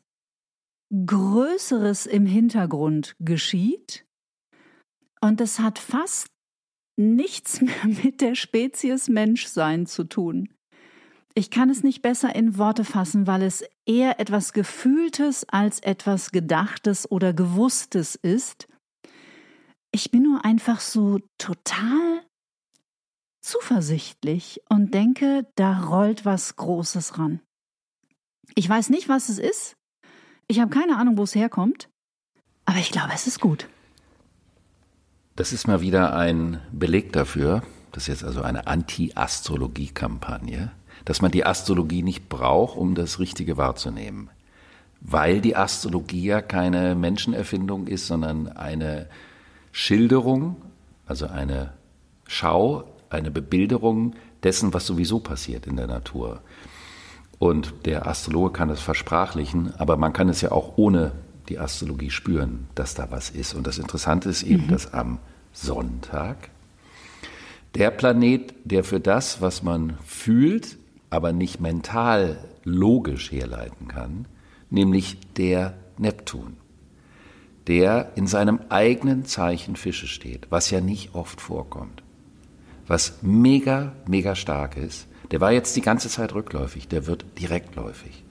Größeres 0.92 2.06
im 2.06 2.24
Hintergrund 2.24 3.16
geschieht. 3.18 4.06
Und 5.20 5.40
das 5.40 5.58
hat 5.58 5.80
fast 5.80 6.33
nichts 6.96 7.60
mehr 7.60 7.86
mit 8.02 8.20
der 8.20 8.34
Spezies 8.34 9.08
Menschsein 9.08 9.86
zu 9.86 10.04
tun. 10.04 10.48
Ich 11.36 11.50
kann 11.50 11.68
es 11.68 11.82
nicht 11.82 12.00
besser 12.00 12.34
in 12.34 12.58
Worte 12.58 12.84
fassen, 12.84 13.26
weil 13.26 13.42
es 13.42 13.64
eher 13.86 14.20
etwas 14.20 14.52
Gefühltes 14.52 15.48
als 15.48 15.80
etwas 15.80 16.30
Gedachtes 16.30 17.10
oder 17.10 17.32
Gewusstes 17.32 18.14
ist. 18.14 18.68
Ich 19.90 20.12
bin 20.12 20.22
nur 20.22 20.44
einfach 20.44 20.80
so 20.80 21.18
total 21.38 22.22
zuversichtlich 23.40 24.60
und 24.68 24.94
denke, 24.94 25.46
da 25.56 25.84
rollt 25.84 26.24
was 26.24 26.54
Großes 26.54 27.18
ran. 27.18 27.40
Ich 28.54 28.68
weiß 28.68 28.90
nicht, 28.90 29.08
was 29.08 29.28
es 29.28 29.38
ist. 29.38 29.76
Ich 30.46 30.60
habe 30.60 30.70
keine 30.70 30.96
Ahnung, 30.96 31.18
wo 31.18 31.24
es 31.24 31.34
herkommt. 31.34 31.88
Aber 32.64 32.78
ich 32.78 32.90
glaube, 32.90 33.12
es 33.12 33.26
ist 33.26 33.40
gut. 33.40 33.68
Das 35.36 35.52
ist 35.52 35.66
mal 35.66 35.80
wieder 35.80 36.14
ein 36.14 36.60
Beleg 36.70 37.12
dafür, 37.12 37.64
das 37.90 38.04
ist 38.04 38.08
jetzt 38.08 38.24
also 38.24 38.42
eine 38.42 38.68
Anti-Astrologie-Kampagne, 38.68 40.70
dass 41.04 41.22
man 41.22 41.32
die 41.32 41.44
Astrologie 41.44 42.04
nicht 42.04 42.28
braucht, 42.28 42.76
um 42.76 42.94
das 42.94 43.18
Richtige 43.18 43.56
wahrzunehmen. 43.56 44.30
Weil 45.00 45.40
die 45.40 45.56
Astrologie 45.56 46.24
ja 46.24 46.40
keine 46.40 46.94
Menschenerfindung 46.94 47.88
ist, 47.88 48.06
sondern 48.06 48.46
eine 48.46 49.08
Schilderung, 49.72 50.62
also 51.04 51.26
eine 51.26 51.72
Schau, 52.28 52.84
eine 53.10 53.32
Bebilderung 53.32 54.14
dessen, 54.44 54.72
was 54.72 54.86
sowieso 54.86 55.18
passiert 55.18 55.66
in 55.66 55.74
der 55.74 55.88
Natur. 55.88 56.42
Und 57.40 57.86
der 57.86 58.06
Astrologe 58.06 58.52
kann 58.52 58.70
es 58.70 58.80
versprachlichen, 58.80 59.74
aber 59.78 59.96
man 59.96 60.12
kann 60.12 60.28
es 60.28 60.42
ja 60.42 60.52
auch 60.52 60.74
ohne 60.76 61.10
die 61.48 61.58
Astrologie 61.58 62.10
spüren, 62.10 62.68
dass 62.74 62.94
da 62.94 63.10
was 63.10 63.30
ist. 63.30 63.54
Und 63.54 63.66
das 63.66 63.78
Interessante 63.78 64.28
ist 64.28 64.42
eben, 64.42 64.66
mhm. 64.66 64.70
dass 64.70 64.92
am 64.92 65.18
Sonntag 65.52 66.50
der 67.74 67.90
Planet, 67.90 68.54
der 68.64 68.84
für 68.84 69.00
das, 69.00 69.40
was 69.40 69.62
man 69.62 69.98
fühlt, 70.04 70.76
aber 71.10 71.32
nicht 71.32 71.60
mental 71.60 72.38
logisch 72.64 73.30
herleiten 73.30 73.88
kann, 73.88 74.26
nämlich 74.70 75.18
der 75.36 75.74
Neptun, 75.98 76.56
der 77.66 78.12
in 78.16 78.26
seinem 78.26 78.60
eigenen 78.68 79.24
Zeichen 79.24 79.76
Fische 79.76 80.06
steht, 80.06 80.46
was 80.50 80.70
ja 80.70 80.80
nicht 80.80 81.14
oft 81.14 81.40
vorkommt, 81.40 82.02
was 82.86 83.18
mega, 83.22 83.92
mega 84.06 84.34
stark 84.34 84.76
ist, 84.76 85.06
der 85.30 85.40
war 85.40 85.52
jetzt 85.52 85.74
die 85.74 85.80
ganze 85.80 86.08
Zeit 86.08 86.34
rückläufig, 86.34 86.88
der 86.88 87.06
wird 87.06 87.24
direktläufig. 87.40 88.22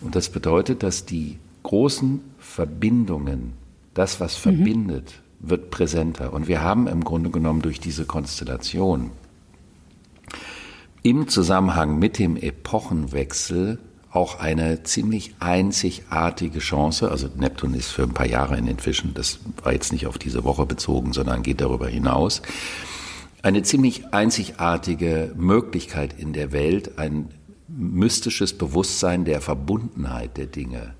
Und 0.00 0.14
das 0.14 0.28
bedeutet, 0.28 0.82
dass 0.82 1.06
die 1.06 1.38
großen 1.68 2.22
Verbindungen, 2.38 3.52
das, 3.92 4.20
was 4.20 4.38
mhm. 4.38 4.40
verbindet, 4.40 5.20
wird 5.38 5.70
präsenter. 5.70 6.32
Und 6.32 6.48
wir 6.48 6.62
haben 6.62 6.86
im 6.86 7.04
Grunde 7.04 7.28
genommen 7.28 7.60
durch 7.60 7.78
diese 7.78 8.06
Konstellation 8.06 9.10
im 11.02 11.28
Zusammenhang 11.28 11.98
mit 11.98 12.18
dem 12.18 12.36
Epochenwechsel 12.36 13.78
auch 14.10 14.40
eine 14.40 14.82
ziemlich 14.82 15.34
einzigartige 15.40 16.58
Chance. 16.60 17.10
Also 17.10 17.28
Neptun 17.36 17.74
ist 17.74 17.88
für 17.88 18.04
ein 18.04 18.14
paar 18.14 18.26
Jahre 18.26 18.56
in 18.56 18.64
den 18.64 18.78
Fischen, 18.78 19.12
das 19.12 19.38
war 19.62 19.74
jetzt 19.74 19.92
nicht 19.92 20.06
auf 20.06 20.16
diese 20.16 20.44
Woche 20.44 20.64
bezogen, 20.64 21.12
sondern 21.12 21.42
geht 21.42 21.60
darüber 21.60 21.86
hinaus. 21.86 22.40
Eine 23.42 23.62
ziemlich 23.62 24.14
einzigartige 24.14 25.32
Möglichkeit 25.36 26.18
in 26.18 26.32
der 26.32 26.50
Welt, 26.52 26.98
ein 26.98 27.28
mystisches 27.68 28.56
Bewusstsein 28.56 29.26
der 29.26 29.42
Verbundenheit 29.42 30.38
der 30.38 30.46
Dinge 30.46 30.94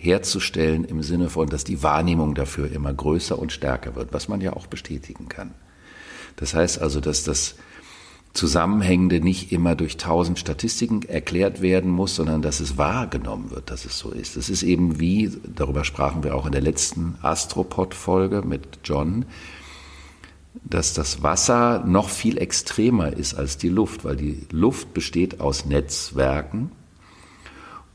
herzustellen 0.00 0.84
im 0.84 1.02
Sinne 1.02 1.28
von, 1.28 1.48
dass 1.48 1.62
die 1.64 1.82
Wahrnehmung 1.82 2.34
dafür 2.34 2.72
immer 2.72 2.92
größer 2.92 3.38
und 3.38 3.52
stärker 3.52 3.94
wird, 3.96 4.12
was 4.12 4.28
man 4.28 4.40
ja 4.40 4.54
auch 4.54 4.66
bestätigen 4.66 5.28
kann. 5.28 5.52
Das 6.36 6.54
heißt 6.54 6.80
also, 6.80 7.00
dass 7.00 7.22
das 7.22 7.56
Zusammenhängende 8.32 9.20
nicht 9.20 9.52
immer 9.52 9.74
durch 9.74 9.96
tausend 9.96 10.38
Statistiken 10.38 11.02
erklärt 11.02 11.60
werden 11.60 11.90
muss, 11.90 12.14
sondern 12.14 12.42
dass 12.42 12.60
es 12.60 12.78
wahrgenommen 12.78 13.50
wird, 13.50 13.70
dass 13.70 13.84
es 13.84 13.98
so 13.98 14.10
ist. 14.10 14.36
Es 14.36 14.48
ist 14.48 14.62
eben 14.62 15.00
wie, 15.00 15.30
darüber 15.54 15.84
sprachen 15.84 16.22
wir 16.22 16.34
auch 16.34 16.46
in 16.46 16.52
der 16.52 16.60
letzten 16.60 17.16
Astropod-Folge 17.22 18.42
mit 18.42 18.78
John, 18.84 19.26
dass 20.64 20.94
das 20.94 21.22
Wasser 21.22 21.84
noch 21.86 22.08
viel 22.08 22.38
extremer 22.38 23.12
ist 23.12 23.34
als 23.34 23.58
die 23.58 23.68
Luft, 23.68 24.04
weil 24.04 24.16
die 24.16 24.46
Luft 24.50 24.94
besteht 24.94 25.40
aus 25.40 25.66
Netzwerken 25.66 26.70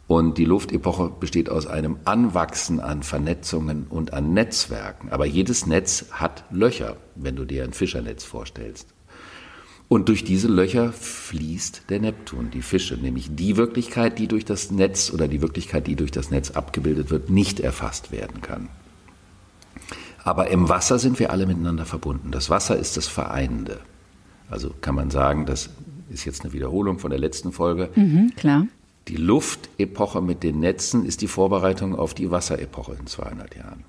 Und 0.08 0.38
die 0.38 0.46
Luftepoche 0.46 1.12
besteht 1.20 1.50
aus 1.50 1.66
einem 1.66 1.98
Anwachsen 2.06 2.80
an 2.80 3.02
Vernetzungen 3.02 3.88
und 3.90 4.14
an 4.14 4.34
Netzwerken. 4.34 5.10
Aber 5.10 5.26
jedes 5.26 5.66
Netz 5.66 6.06
hat 6.12 6.44
Löcher, 6.52 6.98
wenn 7.16 7.36
du 7.36 7.46
dir 7.46 7.64
ein 7.64 7.74
Fischernetz 7.74 8.24
vorstellst. 8.24 8.88
Und 9.88 10.10
durch 10.10 10.24
diese 10.24 10.48
Löcher 10.48 10.92
fließt 10.94 11.84
der 11.90 12.00
Neptun, 12.00 12.50
die 12.52 12.62
Fische, 12.62 12.98
nämlich 12.98 13.36
die 13.36 13.56
Wirklichkeit, 13.56 14.18
die 14.18 14.28
durch 14.28 14.46
das 14.46 14.72
Netz 14.72 15.12
oder 15.12 15.28
die 15.28 15.42
Wirklichkeit, 15.42 15.86
die 15.88 15.96
durch 15.96 16.12
das 16.12 16.32
Netz 16.32 16.52
abgebildet 16.52 17.12
wird, 17.12 17.30
nicht 17.30 17.60
erfasst 17.60 18.12
werden 18.12 18.42
kann. 18.42 18.70
Aber 20.24 20.50
im 20.50 20.70
Wasser 20.70 20.98
sind 20.98 21.20
wir 21.20 21.32
alle 21.32 21.46
miteinander 21.46 21.86
verbunden. 21.86 22.32
Das 22.32 22.50
Wasser 22.50 22.78
ist 22.78 22.98
das 22.98 23.06
Vereinende. 23.06 23.80
Also 24.50 24.72
kann 24.82 24.96
man 24.96 25.12
sagen, 25.12 25.46
das 25.46 25.70
ist 26.10 26.26
jetzt 26.26 26.44
eine 26.44 26.54
Wiederholung 26.54 26.98
von 26.98 27.12
der 27.12 27.20
letzten 27.20 27.52
Folge. 27.52 27.90
Mhm, 27.96 28.34
klar. 28.36 28.66
Die 29.08 29.18
Luftepoche 29.18 30.22
mit 30.22 30.42
den 30.42 30.60
Netzen 30.60 31.06
ist 31.06 31.22
die 31.22 31.28
Vorbereitung 31.28 31.96
auf 31.96 32.14
die 32.14 32.32
Wasserepoche 32.32 32.96
in 33.00 33.06
200 33.06 33.56
Jahren. 33.56 33.84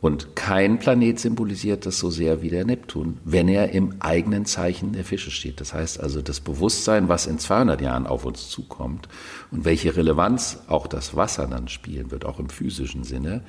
Und 0.00 0.36
kein 0.36 0.78
Planet 0.78 1.18
symbolisiert 1.18 1.84
das 1.84 1.98
so 1.98 2.08
sehr 2.08 2.40
wie 2.40 2.50
der 2.50 2.64
Neptun, 2.64 3.18
wenn 3.24 3.48
er 3.48 3.72
im 3.72 3.96
eigenen 3.98 4.44
Zeichen 4.44 4.92
der 4.92 5.04
Fische 5.04 5.32
steht. 5.32 5.60
Das 5.60 5.74
heißt 5.74 6.00
also, 6.00 6.22
das 6.22 6.40
Bewusstsein, 6.40 7.08
was 7.08 7.26
in 7.26 7.38
200 7.38 7.80
Jahren 7.80 8.06
auf 8.06 8.24
uns 8.24 8.48
zukommt 8.48 9.08
und 9.50 9.64
welche 9.64 9.96
Relevanz 9.96 10.60
auch 10.68 10.86
das 10.86 11.16
Wasser 11.16 11.48
dann 11.48 11.66
spielen 11.66 12.12
wird, 12.12 12.24
auch 12.24 12.38
im 12.38 12.48
physischen 12.48 13.02
Sinne, 13.02 13.42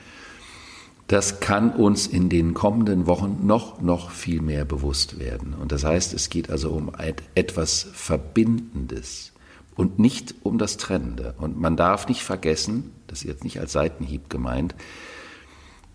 das 1.05 1.39
kann 1.39 1.71
uns 1.71 2.07
in 2.07 2.29
den 2.29 2.53
kommenden 2.53 3.07
Wochen 3.07 3.45
noch, 3.45 3.81
noch 3.81 4.11
viel 4.11 4.41
mehr 4.41 4.65
bewusst 4.65 5.19
werden. 5.19 5.53
Und 5.53 5.71
das 5.71 5.83
heißt, 5.83 6.13
es 6.13 6.29
geht 6.29 6.49
also 6.49 6.71
um 6.71 6.91
etwas 7.35 7.87
Verbindendes 7.93 9.33
und 9.79 9.97
nicht 9.97 10.35
um 10.43 10.57
das 10.57 10.75
Trennende. 10.75 11.35
Und 11.37 11.57
man 11.57 11.77
darf 11.77 12.09
nicht 12.09 12.21
vergessen, 12.21 12.91
das 13.07 13.19
ist 13.19 13.29
jetzt 13.29 13.43
nicht 13.45 13.61
als 13.61 13.71
Seitenhieb 13.71 14.29
gemeint, 14.29 14.75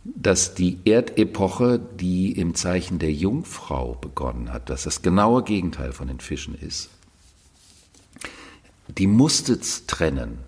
dass 0.05 0.55
die 0.55 0.79
Erdepoche, 0.87 1.79
die 1.79 2.33
im 2.33 2.55
Zeichen 2.55 2.99
der 2.99 3.13
Jungfrau 3.13 3.95
begonnen 4.01 4.55
hat, 4.55 4.71
dass 4.71 4.85
das 4.85 5.03
genaue 5.03 5.43
Gegenteil 5.43 5.93
von 5.93 6.09
den 6.09 6.21
Fischen 6.21 6.55
ist, 6.55 6.89
die 8.89 9.07
musste 9.07 9.61
trennen, 9.87 10.39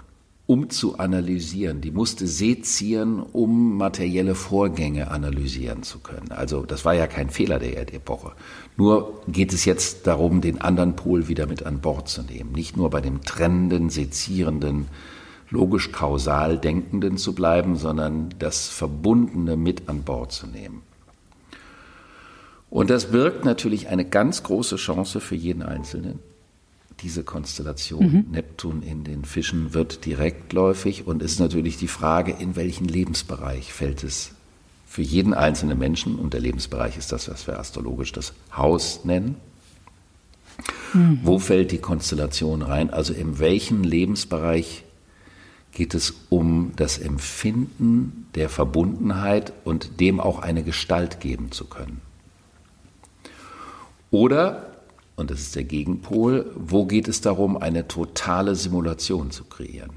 um 0.46 0.70
zu 0.70 0.98
analysieren. 0.98 1.80
Die 1.80 1.90
musste 1.90 2.26
sezieren, 2.26 3.20
um 3.20 3.76
materielle 3.76 4.36
Vorgänge 4.36 5.10
analysieren 5.10 5.82
zu 5.82 5.98
können. 5.98 6.30
Also 6.30 6.64
das 6.64 6.84
war 6.84 6.94
ja 6.94 7.08
kein 7.08 7.30
Fehler 7.30 7.58
der 7.58 7.76
Erdepoche. 7.76 8.32
Nur 8.76 9.22
geht 9.26 9.52
es 9.52 9.64
jetzt 9.64 10.06
darum, 10.06 10.40
den 10.40 10.60
anderen 10.60 10.94
Pol 10.94 11.26
wieder 11.26 11.46
mit 11.46 11.66
an 11.66 11.80
Bord 11.80 12.08
zu 12.08 12.22
nehmen. 12.22 12.52
Nicht 12.52 12.76
nur 12.76 12.90
bei 12.90 13.00
dem 13.00 13.22
trennenden, 13.22 13.90
sezierenden, 13.90 14.86
logisch-kausal 15.50 16.58
Denkenden 16.58 17.16
zu 17.16 17.34
bleiben, 17.34 17.76
sondern 17.76 18.28
das 18.38 18.68
Verbundene 18.68 19.56
mit 19.56 19.88
an 19.88 20.02
Bord 20.02 20.30
zu 20.30 20.46
nehmen. 20.46 20.82
Und 22.70 22.90
das 22.90 23.06
birgt 23.10 23.44
natürlich 23.44 23.88
eine 23.88 24.04
ganz 24.04 24.42
große 24.42 24.76
Chance 24.76 25.20
für 25.20 25.36
jeden 25.36 25.62
Einzelnen 25.62 26.20
diese 27.00 27.24
Konstellation 27.24 28.12
mhm. 28.12 28.26
Neptun 28.30 28.82
in 28.82 29.04
den 29.04 29.24
Fischen 29.24 29.74
wird 29.74 30.04
direktläufig 30.06 31.06
und 31.06 31.22
ist 31.22 31.40
natürlich 31.40 31.76
die 31.76 31.88
Frage, 31.88 32.32
in 32.32 32.56
welchen 32.56 32.86
Lebensbereich 32.86 33.72
fällt 33.72 34.02
es 34.02 34.32
für 34.86 35.02
jeden 35.02 35.34
einzelnen 35.34 35.78
Menschen, 35.78 36.16
und 36.16 36.32
der 36.32 36.40
Lebensbereich 36.40 36.96
ist 36.96 37.12
das, 37.12 37.28
was 37.28 37.46
wir 37.46 37.58
astrologisch 37.58 38.12
das 38.12 38.32
Haus 38.56 39.04
nennen. 39.04 39.36
Mhm. 40.94 41.20
Wo 41.22 41.38
fällt 41.38 41.70
die 41.70 41.78
Konstellation 41.78 42.62
rein? 42.62 42.88
Also 42.90 43.12
in 43.12 43.38
welchen 43.38 43.84
Lebensbereich 43.84 44.84
geht 45.72 45.92
es 45.94 46.14
um 46.30 46.72
das 46.76 46.96
Empfinden 46.96 48.28
der 48.34 48.48
Verbundenheit 48.48 49.52
und 49.64 50.00
dem 50.00 50.18
auch 50.18 50.38
eine 50.38 50.62
Gestalt 50.62 51.20
geben 51.20 51.52
zu 51.52 51.66
können? 51.66 52.00
Oder 54.10 54.65
und 55.16 55.30
das 55.30 55.40
ist 55.40 55.56
der 55.56 55.64
Gegenpol, 55.64 56.52
wo 56.54 56.84
geht 56.84 57.08
es 57.08 57.22
darum, 57.22 57.56
eine 57.56 57.88
totale 57.88 58.54
Simulation 58.54 59.30
zu 59.30 59.44
kreieren? 59.44 59.92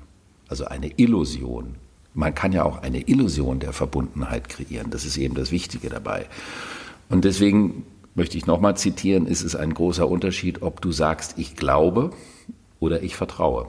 Also 0.48 0.66
eine 0.66 0.92
Illusion. 0.98 1.76
Man 2.14 2.34
kann 2.34 2.54
ja 2.54 2.64
auch 2.64 2.82
eine 2.82 3.02
Illusion 3.02 3.60
der 3.60 3.74
Verbundenheit 3.74 4.50
kreieren. 4.50 4.90
Das 4.90 5.06
ist 5.06 5.18
eben 5.18 5.36
das 5.36 5.52
Wichtige 5.52 5.90
dabei. 5.90 6.28
Und 7.10 7.26
deswegen 7.26 7.86
möchte 8.16 8.38
ich 8.38 8.48
nochmal 8.48 8.78
zitieren, 8.78 9.28
ist 9.28 9.44
es 9.44 9.56
ein 9.56 9.74
großer 9.74 10.08
Unterschied, 10.08 10.62
ob 10.62 10.82
du 10.82 10.92
sagst, 10.92 11.38
ich 11.38 11.56
glaube 11.56 12.12
oder 12.80 13.04
ich 13.04 13.16
vertraue. 13.16 13.68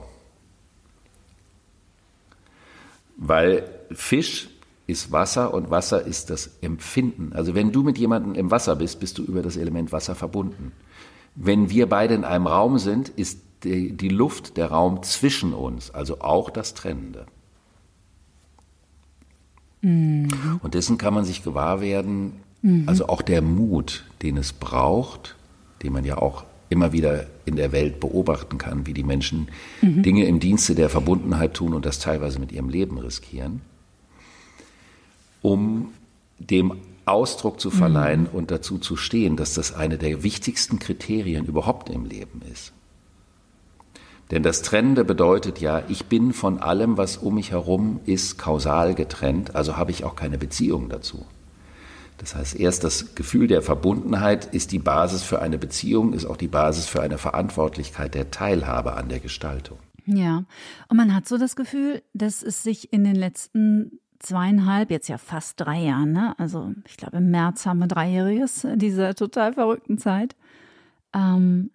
Weil 3.17 3.69
Fisch 3.91 4.49
ist 4.87 5.11
Wasser 5.11 5.53
und 5.53 5.69
Wasser 5.69 6.05
ist 6.05 6.29
das 6.29 6.57
Empfinden. 6.61 7.33
Also 7.33 7.55
wenn 7.55 7.71
du 7.71 7.83
mit 7.83 7.97
jemandem 7.97 8.35
im 8.35 8.51
Wasser 8.51 8.75
bist, 8.77 8.99
bist 8.99 9.17
du 9.17 9.23
über 9.23 9.41
das 9.41 9.57
Element 9.57 9.91
Wasser 9.91 10.15
verbunden. 10.15 10.71
Wenn 11.35 11.69
wir 11.69 11.87
beide 11.87 12.13
in 12.13 12.23
einem 12.23 12.47
Raum 12.47 12.77
sind, 12.77 13.09
ist 13.09 13.39
die, 13.63 13.93
die 13.93 14.09
Luft 14.09 14.57
der 14.57 14.67
Raum 14.67 15.03
zwischen 15.03 15.53
uns, 15.53 15.91
also 15.91 16.21
auch 16.21 16.49
das 16.49 16.73
Trennende. 16.73 17.25
Mhm. 19.81 20.59
Und 20.61 20.73
dessen 20.73 20.97
kann 20.97 21.13
man 21.13 21.25
sich 21.25 21.43
gewahr 21.43 21.81
werden, 21.81 22.33
mhm. 22.61 22.83
also 22.87 23.07
auch 23.07 23.21
der 23.21 23.41
Mut, 23.41 24.05
den 24.21 24.37
es 24.37 24.53
braucht, 24.53 25.35
den 25.83 25.93
man 25.93 26.05
ja 26.05 26.17
auch 26.17 26.45
immer 26.69 26.93
wieder 26.93 27.27
in 27.45 27.55
der 27.55 27.71
Welt 27.71 27.99
beobachten 27.99 28.57
kann, 28.57 28.87
wie 28.87 28.93
die 28.93 29.03
Menschen 29.03 29.49
mhm. 29.81 30.03
Dinge 30.03 30.25
im 30.25 30.39
Dienste 30.39 30.73
der 30.73 30.89
Verbundenheit 30.89 31.53
tun 31.53 31.73
und 31.73 31.85
das 31.85 31.99
teilweise 31.99 32.39
mit 32.39 32.51
ihrem 32.51 32.69
Leben 32.69 32.97
riskieren, 32.97 33.61
um 35.41 35.89
dem 36.39 36.73
Ausdruck 37.11 37.59
zu 37.59 37.69
verleihen 37.69 38.21
mhm. 38.21 38.29
und 38.37 38.51
dazu 38.51 38.77
zu 38.77 38.95
stehen, 38.95 39.37
dass 39.37 39.53
das 39.53 39.73
eine 39.73 39.97
der 39.97 40.23
wichtigsten 40.23 40.79
Kriterien 40.79 41.45
überhaupt 41.45 41.89
im 41.89 42.05
Leben 42.05 42.41
ist. 42.51 42.73
Denn 44.31 44.43
das 44.43 44.61
Trennende 44.61 45.03
bedeutet 45.03 45.59
ja, 45.59 45.83
ich 45.89 46.05
bin 46.05 46.31
von 46.31 46.59
allem, 46.59 46.97
was 46.97 47.17
um 47.17 47.35
mich 47.35 47.51
herum 47.51 47.99
ist, 48.05 48.37
kausal 48.37 48.95
getrennt, 48.95 49.55
also 49.55 49.75
habe 49.75 49.91
ich 49.91 50.05
auch 50.05 50.15
keine 50.15 50.37
Beziehung 50.37 50.87
dazu. 50.87 51.25
Das 52.17 52.35
heißt, 52.35 52.55
erst 52.55 52.83
das 52.83 53.15
Gefühl 53.15 53.47
der 53.47 53.61
Verbundenheit 53.61 54.45
ist 54.53 54.71
die 54.71 54.79
Basis 54.79 55.23
für 55.23 55.41
eine 55.41 55.57
Beziehung, 55.57 56.13
ist 56.13 56.25
auch 56.25 56.37
die 56.37 56.47
Basis 56.47 56.85
für 56.85 57.01
eine 57.01 57.17
Verantwortlichkeit 57.17 58.13
der 58.13 58.31
Teilhabe 58.31 58.93
an 58.93 59.09
der 59.09 59.19
Gestaltung. 59.19 59.79
Ja, 60.05 60.45
und 60.87 60.97
man 60.97 61.13
hat 61.13 61.27
so 61.27 61.37
das 61.37 61.55
Gefühl, 61.55 62.01
dass 62.13 62.41
es 62.43 62.63
sich 62.63 62.93
in 62.93 63.03
den 63.03 63.15
letzten 63.15 63.99
zweieinhalb, 64.21 64.91
jetzt 64.91 65.07
ja 65.07 65.17
fast 65.17 65.59
drei 65.59 65.83
Jahren, 65.83 66.11
ne? 66.11 66.37
Also 66.37 66.73
ich 66.87 66.97
glaube, 66.97 67.17
im 67.17 67.31
März 67.31 67.65
haben 67.65 67.79
wir 67.79 67.87
Dreijähriges 67.87 68.67
dieser 68.75 69.15
total 69.15 69.53
verrückten 69.53 69.97
Zeit. 69.97 70.35
Ähm, 71.13 71.71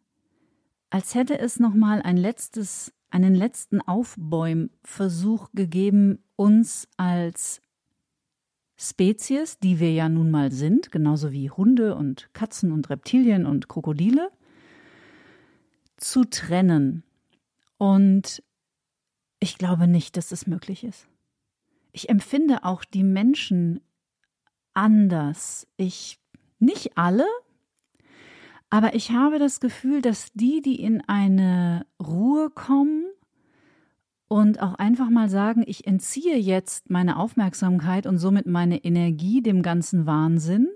als 0.91 1.15
hätte 1.15 1.39
es 1.39 1.59
nochmal 1.59 2.03
ein 2.03 2.17
letztes, 2.17 2.93
einen 3.11 3.35
letzten 3.35 3.81
Aufbäumversuch 3.81 5.49
gegeben, 5.55 6.23
uns 6.37 6.89
als 6.97 7.61
Spezies, 8.77 9.59
die 9.59 9.81
wir 9.81 9.93
ja 9.93 10.09
nun 10.09 10.31
mal 10.31 10.53
sind, 10.53 10.93
genauso 10.93 11.33
wie 11.33 11.51
Hunde 11.51 11.97
und 11.97 12.29
Katzen 12.35 12.73
und 12.73 12.91
Reptilien 12.91 13.47
und 13.47 13.69
Krokodile, 13.69 14.31
zu 15.97 16.25
trennen. 16.25 17.03
Und 17.79 18.43
ich 19.41 19.59
glaube 19.59 19.89
nicht, 19.89 20.17
dass 20.17 20.29
das 20.29 20.47
möglich 20.47 20.85
ist 20.85 21.09
ich 21.97 22.11
empfinde 22.11 22.63
auch 22.63 22.85
die 22.85 23.03
Menschen 23.03 23.81
anders. 24.75 25.67
Ich, 25.79 26.21
nicht 26.59 26.99
alle, 26.99 27.25
aber 28.69 28.95
ich 28.95 29.13
habe 29.13 29.39
das 29.39 29.61
Gefühl, 29.61 30.03
dass 30.03 30.31
die, 30.35 30.61
die 30.61 30.79
in 30.79 31.01
eine 31.09 31.87
Ruhe 31.99 32.51
kommen 32.51 33.07
und 34.29 34.61
auch 34.61 34.75
einfach 34.75 35.09
mal 35.09 35.31
sagen, 35.31 35.65
ich 35.67 35.87
entziehe 35.87 36.37
jetzt 36.37 36.91
meine 36.91 37.17
Aufmerksamkeit 37.17 38.07
und 38.07 38.19
somit 38.19 38.47
meine 38.47 38.85
Energie 38.85 39.41
dem 39.41 39.63
ganzen 39.63 40.05
Wahnsinn, 40.05 40.69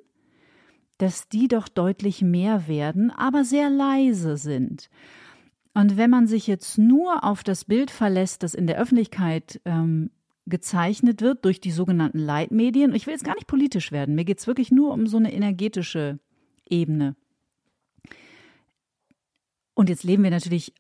dass 0.96 1.28
die 1.28 1.48
doch 1.48 1.68
deutlich 1.68 2.22
mehr 2.22 2.66
werden, 2.66 3.10
aber 3.10 3.44
sehr 3.44 3.68
leise 3.68 4.38
sind. 4.38 4.88
Und 5.74 5.98
wenn 5.98 6.08
man 6.08 6.26
sich 6.26 6.46
jetzt 6.46 6.78
nur 6.78 7.24
auf 7.24 7.42
das 7.42 7.66
Bild 7.66 7.90
verlässt, 7.90 8.42
das 8.42 8.54
in 8.54 8.66
der 8.66 8.78
Öffentlichkeit 8.78 9.60
ähm, 9.66 10.10
gezeichnet 10.50 11.22
wird 11.22 11.44
durch 11.44 11.60
die 11.60 11.70
sogenannten 11.70 12.18
Leitmedien. 12.18 12.94
Ich 12.94 13.06
will 13.06 13.14
jetzt 13.14 13.24
gar 13.24 13.34
nicht 13.34 13.46
politisch 13.46 13.92
werden, 13.92 14.14
mir 14.14 14.24
geht 14.24 14.40
es 14.40 14.46
wirklich 14.46 14.70
nur 14.70 14.92
um 14.92 15.06
so 15.06 15.16
eine 15.16 15.32
energetische 15.32 16.18
Ebene. 16.68 17.16
Und 19.74 19.88
jetzt 19.88 20.04
leben 20.04 20.22
wir 20.22 20.30
natürlich 20.30 20.74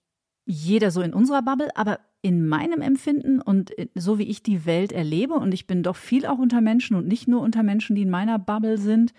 jeder 0.44 0.90
so 0.90 1.00
in 1.00 1.14
unserer 1.14 1.42
Bubble, 1.42 1.74
aber 1.76 2.00
in 2.22 2.46
meinem 2.46 2.82
Empfinden 2.82 3.40
und 3.40 3.72
so 3.94 4.18
wie 4.18 4.24
ich 4.24 4.42
die 4.42 4.66
Welt 4.66 4.92
erlebe, 4.92 5.34
und 5.34 5.54
ich 5.54 5.66
bin 5.66 5.82
doch 5.82 5.96
viel 5.96 6.26
auch 6.26 6.38
unter 6.38 6.60
Menschen 6.60 6.96
und 6.96 7.08
nicht 7.08 7.28
nur 7.28 7.40
unter 7.40 7.62
Menschen, 7.62 7.96
die 7.96 8.02
in 8.02 8.10
meiner 8.10 8.38
Bubble 8.38 8.76
sind, 8.76 9.12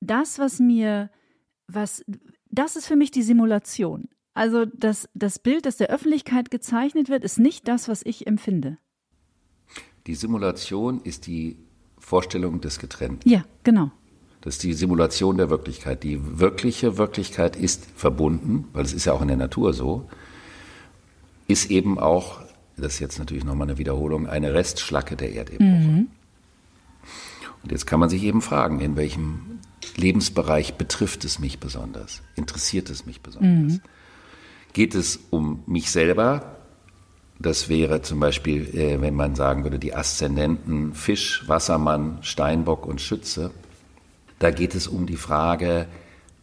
das, 0.00 0.38
was 0.38 0.60
mir, 0.60 1.10
was, 1.66 2.04
das 2.50 2.76
ist 2.76 2.86
für 2.86 2.96
mich 2.96 3.10
die 3.10 3.22
Simulation. 3.22 4.08
Also 4.34 4.64
das, 4.64 5.08
das 5.14 5.38
Bild, 5.38 5.66
das 5.66 5.76
der 5.76 5.90
Öffentlichkeit 5.90 6.50
gezeichnet 6.50 7.08
wird, 7.08 7.22
ist 7.22 7.38
nicht 7.38 7.68
das, 7.68 7.88
was 7.88 8.02
ich 8.04 8.26
empfinde. 8.26 8.78
Die 10.06 10.14
Simulation 10.14 11.00
ist 11.02 11.26
die 11.26 11.56
Vorstellung 11.98 12.60
des 12.60 12.78
Getrennten. 12.78 13.28
Ja, 13.28 13.44
genau. 13.62 13.90
Das 14.40 14.54
ist 14.54 14.64
die 14.64 14.72
Simulation 14.72 15.36
der 15.36 15.50
Wirklichkeit. 15.50 16.02
Die 16.02 16.40
wirkliche 16.40 16.98
Wirklichkeit 16.98 17.54
ist 17.54 17.86
verbunden, 17.94 18.66
weil 18.72 18.84
es 18.84 18.92
ist 18.92 19.04
ja 19.04 19.12
auch 19.12 19.22
in 19.22 19.28
der 19.28 19.36
Natur 19.36 19.72
so, 19.72 20.08
ist 21.46 21.70
eben 21.70 21.98
auch, 21.98 22.40
das 22.76 22.94
ist 22.94 22.98
jetzt 22.98 23.18
natürlich 23.20 23.44
nochmal 23.44 23.68
eine 23.68 23.78
Wiederholung, 23.78 24.26
eine 24.26 24.52
Restschlacke 24.52 25.16
der 25.16 25.32
Erdepoche. 25.32 25.64
Mhm. 25.64 26.08
Und 27.62 27.70
jetzt 27.70 27.86
kann 27.86 28.00
man 28.00 28.08
sich 28.08 28.24
eben 28.24 28.42
fragen, 28.42 28.80
in 28.80 28.96
welchem 28.96 29.60
Lebensbereich 29.96 30.74
betrifft 30.74 31.24
es 31.24 31.38
mich 31.38 31.60
besonders? 31.60 32.22
Interessiert 32.34 32.90
es 32.90 33.06
mich 33.06 33.20
besonders? 33.20 33.74
Mhm. 33.74 33.80
Geht 34.72 34.96
es 34.96 35.20
um 35.30 35.62
mich 35.66 35.92
selber? 35.92 36.56
Das 37.42 37.68
wäre 37.68 38.02
zum 38.02 38.20
Beispiel, 38.20 38.72
äh, 38.72 39.00
wenn 39.00 39.16
man 39.16 39.34
sagen 39.34 39.64
würde, 39.64 39.80
die 39.80 39.94
Aszendenten 39.94 40.94
Fisch, 40.94 41.42
Wassermann, 41.48 42.18
Steinbock 42.20 42.86
und 42.86 43.00
Schütze. 43.00 43.50
Da 44.38 44.52
geht 44.52 44.76
es 44.76 44.86
um 44.86 45.06
die 45.06 45.16
Frage, 45.16 45.86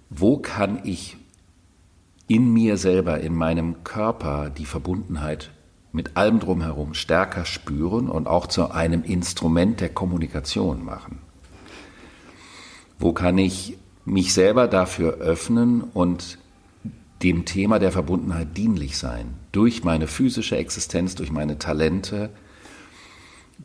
wo 0.09 0.37
kann 0.37 0.81
ich 0.83 1.15
in 2.27 2.51
mir 2.51 2.77
selber, 2.77 3.21
in 3.21 3.33
meinem 3.33 3.85
Körper 3.85 4.49
die 4.49 4.65
Verbundenheit 4.65 5.51
mit 5.93 6.17
allem 6.17 6.39
drumherum 6.39 6.93
stärker 6.93 7.45
spüren 7.45 8.09
und 8.09 8.27
auch 8.27 8.47
zu 8.47 8.71
einem 8.71 9.03
Instrument 9.03 9.79
der 9.79 9.89
Kommunikation 9.89 10.83
machen. 10.83 11.19
Wo 12.99 13.13
kann 13.13 13.37
ich 13.37 13.77
mich 14.03 14.33
selber 14.33 14.67
dafür 14.67 15.13
öffnen 15.13 15.81
und 15.81 16.39
dem 17.21 17.45
Thema 17.45 17.79
der 17.79 17.91
Verbundenheit 17.91 18.55
dienlich 18.55 18.97
sein? 18.97 19.35
Durch 19.51 19.83
meine 19.83 20.07
physische 20.07 20.57
Existenz, 20.57 21.15
durch 21.15 21.31
meine 21.31 21.59
Talente, 21.59 22.29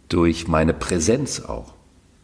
durch 0.09 0.49
meine 0.49 0.75
Präsenz 0.75 1.41
auch. 1.41 1.75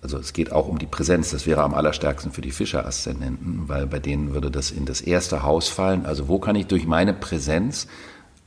Also 0.03 0.19
es 0.19 0.33
geht 0.33 0.51
auch 0.51 0.67
um 0.67 0.79
die 0.79 0.87
Präsenz. 0.87 1.31
Das 1.31 1.47
wäre 1.47 1.63
am 1.63 1.75
allerstärksten 1.75 2.33
für 2.33 2.41
die 2.41 2.53
Fischer-Aszendenten, 2.53 3.69
weil 3.69 3.87
bei 3.87 3.99
denen 3.99 4.33
würde 4.33 4.51
das 4.51 4.71
in 4.71 4.87
das 4.87 5.01
erste 5.01 5.43
Haus 5.43 5.69
fallen. 5.69 6.07
Also 6.07 6.29
wo 6.29 6.39
kann 6.39 6.57
ich 6.57 6.67
durch 6.67 6.87
meine 6.87 7.13
Präsenz 7.13 7.87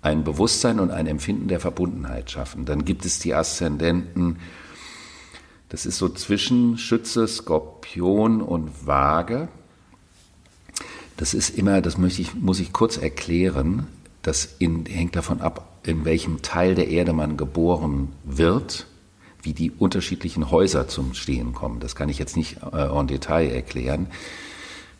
ein 0.01 0.23
Bewusstsein 0.23 0.79
und 0.79 0.91
ein 0.91 1.07
Empfinden 1.07 1.47
der 1.47 1.59
Verbundenheit 1.59 2.31
schaffen? 2.31 2.65
Dann 2.65 2.85
gibt 2.85 3.05
es 3.05 3.19
die 3.19 3.33
Aszendenten, 3.35 4.37
das 5.69 5.87
ist 5.87 5.97
so 5.97 6.07
zwischen 6.07 6.77
Schütze, 6.77 7.27
Skorpion 7.27 8.43
und 8.43 8.85
Waage. 8.85 9.47
Das 11.17 11.33
ist 11.33 11.57
immer, 11.57 11.81
das 11.81 11.97
möchte 11.97 12.21
ich, 12.21 12.35
muss 12.35 12.59
ich 12.59 12.73
kurz 12.73 12.97
erklären. 12.97 13.87
Das 14.21 14.55
in, 14.59 14.85
hängt 14.85 15.15
davon 15.15 15.41
ab, 15.41 15.79
in 15.83 16.05
welchem 16.05 16.41
Teil 16.41 16.75
der 16.75 16.87
Erde 16.87 17.13
man 17.13 17.37
geboren 17.37 18.09
wird 18.23 18.87
wie 19.43 19.53
die 19.53 19.71
unterschiedlichen 19.71 20.49
Häuser 20.49 20.87
zum 20.87 21.13
Stehen 21.13 21.53
kommen. 21.53 21.79
Das 21.79 21.95
kann 21.95 22.09
ich 22.09 22.17
jetzt 22.17 22.37
nicht 22.37 22.57
äh, 22.71 22.87
en 22.87 23.07
Detail 23.07 23.49
erklären. 23.49 24.07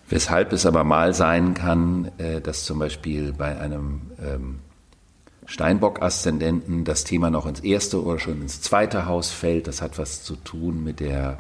Weshalb 0.10 0.52
es 0.52 0.66
aber 0.66 0.84
mal 0.84 1.14
sein 1.14 1.54
kann, 1.54 2.12
äh, 2.18 2.42
dass 2.42 2.66
zum 2.66 2.78
Beispiel 2.80 3.34
bei 3.34 3.58
einem 3.58 4.02
ähm, 4.22 4.60
Steinbock-Aszendenten 5.46 6.84
das 6.84 7.06
Thema 7.06 7.30
noch 7.30 7.46
ins 7.46 7.62
erste 7.62 8.04
oder 8.04 8.20
schon 8.20 8.42
ins 8.42 8.62
zweite 8.62 9.06
Haus 9.06 9.32
fällt. 9.32 9.68
Das 9.68 9.82
hat 9.82 9.98
was 9.98 10.24
zu 10.24 10.36
tun 10.36 10.84
mit 10.84 11.00
der 11.00 11.40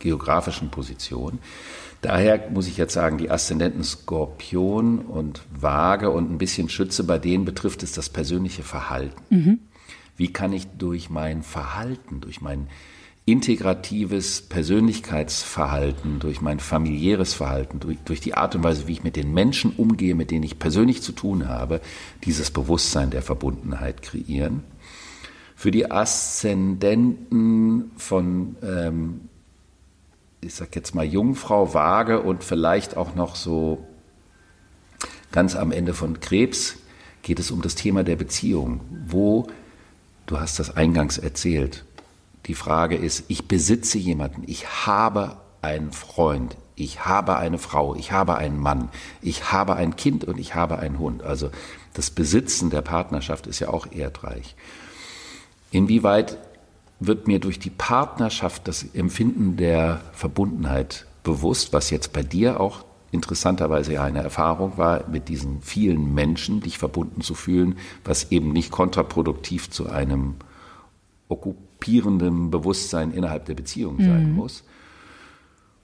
geografischen 0.00 0.70
Position. 0.70 1.38
Daher 2.02 2.48
muss 2.50 2.66
ich 2.66 2.76
jetzt 2.76 2.94
sagen, 2.94 3.18
die 3.18 3.30
Aszendenten 3.30 3.84
Skorpion 3.84 5.00
und 5.00 5.42
Waage 5.54 6.10
und 6.10 6.30
ein 6.30 6.38
bisschen 6.38 6.68
Schütze, 6.68 7.04
bei 7.04 7.18
denen 7.18 7.44
betrifft 7.44 7.82
es 7.82 7.92
das 7.92 8.08
persönliche 8.08 8.62
Verhalten. 8.62 9.22
Mhm. 9.28 9.58
Wie 10.16 10.32
kann 10.32 10.52
ich 10.52 10.66
durch 10.66 11.10
mein 11.10 11.42
Verhalten, 11.42 12.20
durch 12.20 12.40
mein 12.40 12.68
integratives 13.26 14.42
Persönlichkeitsverhalten, 14.42 16.18
durch 16.18 16.40
mein 16.40 16.58
familiäres 16.58 17.34
Verhalten, 17.34 17.80
durch, 17.80 17.98
durch, 18.04 18.20
die 18.20 18.34
Art 18.34 18.54
und 18.54 18.64
Weise, 18.64 18.88
wie 18.88 18.92
ich 18.92 19.04
mit 19.04 19.16
den 19.16 19.32
Menschen 19.32 19.72
umgehe, 19.76 20.14
mit 20.14 20.30
denen 20.30 20.42
ich 20.42 20.58
persönlich 20.58 21.02
zu 21.02 21.12
tun 21.12 21.48
habe, 21.48 21.80
dieses 22.24 22.50
Bewusstsein 22.50 23.10
der 23.10 23.22
Verbundenheit 23.22 24.02
kreieren. 24.02 24.64
Für 25.54 25.70
die 25.70 25.90
Aszendenten 25.90 27.90
von, 27.96 28.56
ähm, 28.62 29.20
ich 30.40 30.54
sag 30.54 30.74
jetzt 30.74 30.94
mal 30.94 31.04
Jungfrau, 31.04 31.74
Waage 31.74 32.20
und 32.20 32.44
vielleicht 32.44 32.96
auch 32.96 33.14
noch 33.14 33.36
so 33.36 33.86
ganz 35.32 35.56
am 35.56 35.72
Ende 35.72 35.94
von 35.94 36.20
Krebs 36.20 36.76
geht 37.22 37.38
es 37.38 37.50
um 37.50 37.62
das 37.62 37.74
Thema 37.74 38.02
der 38.04 38.16
Beziehung. 38.16 38.80
Wo 39.06 39.48
Du 40.30 40.38
hast 40.38 40.60
das 40.60 40.76
eingangs 40.76 41.18
erzählt. 41.18 41.84
Die 42.46 42.54
Frage 42.54 42.94
ist, 42.94 43.24
ich 43.26 43.48
besitze 43.48 43.98
jemanden, 43.98 44.44
ich 44.46 44.86
habe 44.86 45.38
einen 45.60 45.90
Freund, 45.90 46.56
ich 46.76 47.04
habe 47.04 47.36
eine 47.36 47.58
Frau, 47.58 47.96
ich 47.96 48.12
habe 48.12 48.36
einen 48.36 48.56
Mann, 48.56 48.90
ich 49.22 49.50
habe 49.50 49.74
ein 49.74 49.96
Kind 49.96 50.22
und 50.22 50.38
ich 50.38 50.54
habe 50.54 50.78
einen 50.78 51.00
Hund. 51.00 51.24
Also 51.24 51.50
das 51.94 52.12
Besitzen 52.12 52.70
der 52.70 52.80
Partnerschaft 52.80 53.48
ist 53.48 53.58
ja 53.58 53.70
auch 53.70 53.90
erdreich. 53.90 54.54
Inwieweit 55.72 56.38
wird 57.00 57.26
mir 57.26 57.40
durch 57.40 57.58
die 57.58 57.70
Partnerschaft 57.70 58.68
das 58.68 58.84
Empfinden 58.94 59.56
der 59.56 60.02
Verbundenheit 60.12 61.06
bewusst, 61.24 61.72
was 61.72 61.90
jetzt 61.90 62.12
bei 62.12 62.22
dir 62.22 62.60
auch 62.60 62.84
interessanterweise 63.10 63.94
ja 63.94 64.04
eine 64.04 64.22
Erfahrung 64.22 64.76
war, 64.76 65.08
mit 65.08 65.28
diesen 65.28 65.62
vielen 65.62 66.14
Menschen 66.14 66.60
dich 66.60 66.78
verbunden 66.78 67.22
zu 67.22 67.34
fühlen, 67.34 67.76
was 68.04 68.30
eben 68.30 68.52
nicht 68.52 68.70
kontraproduktiv 68.70 69.70
zu 69.70 69.88
einem 69.88 70.36
okkupierenden 71.28 72.50
Bewusstsein 72.50 73.12
innerhalb 73.12 73.46
der 73.46 73.54
Beziehung 73.54 73.98
sein 73.98 74.30
mhm. 74.30 74.36
muss. 74.36 74.62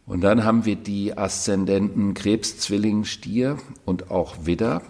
Und 0.07 0.21
dann 0.21 0.45
haben 0.45 0.65
wir 0.65 0.77
die 0.77 1.19
Aszendenten 1.19 2.15
Krebs, 2.15 2.59
Zwilling, 2.59 3.05
Stier 3.05 3.57
und 3.85 4.11
auch 4.11 4.37
Widder. 4.45 4.83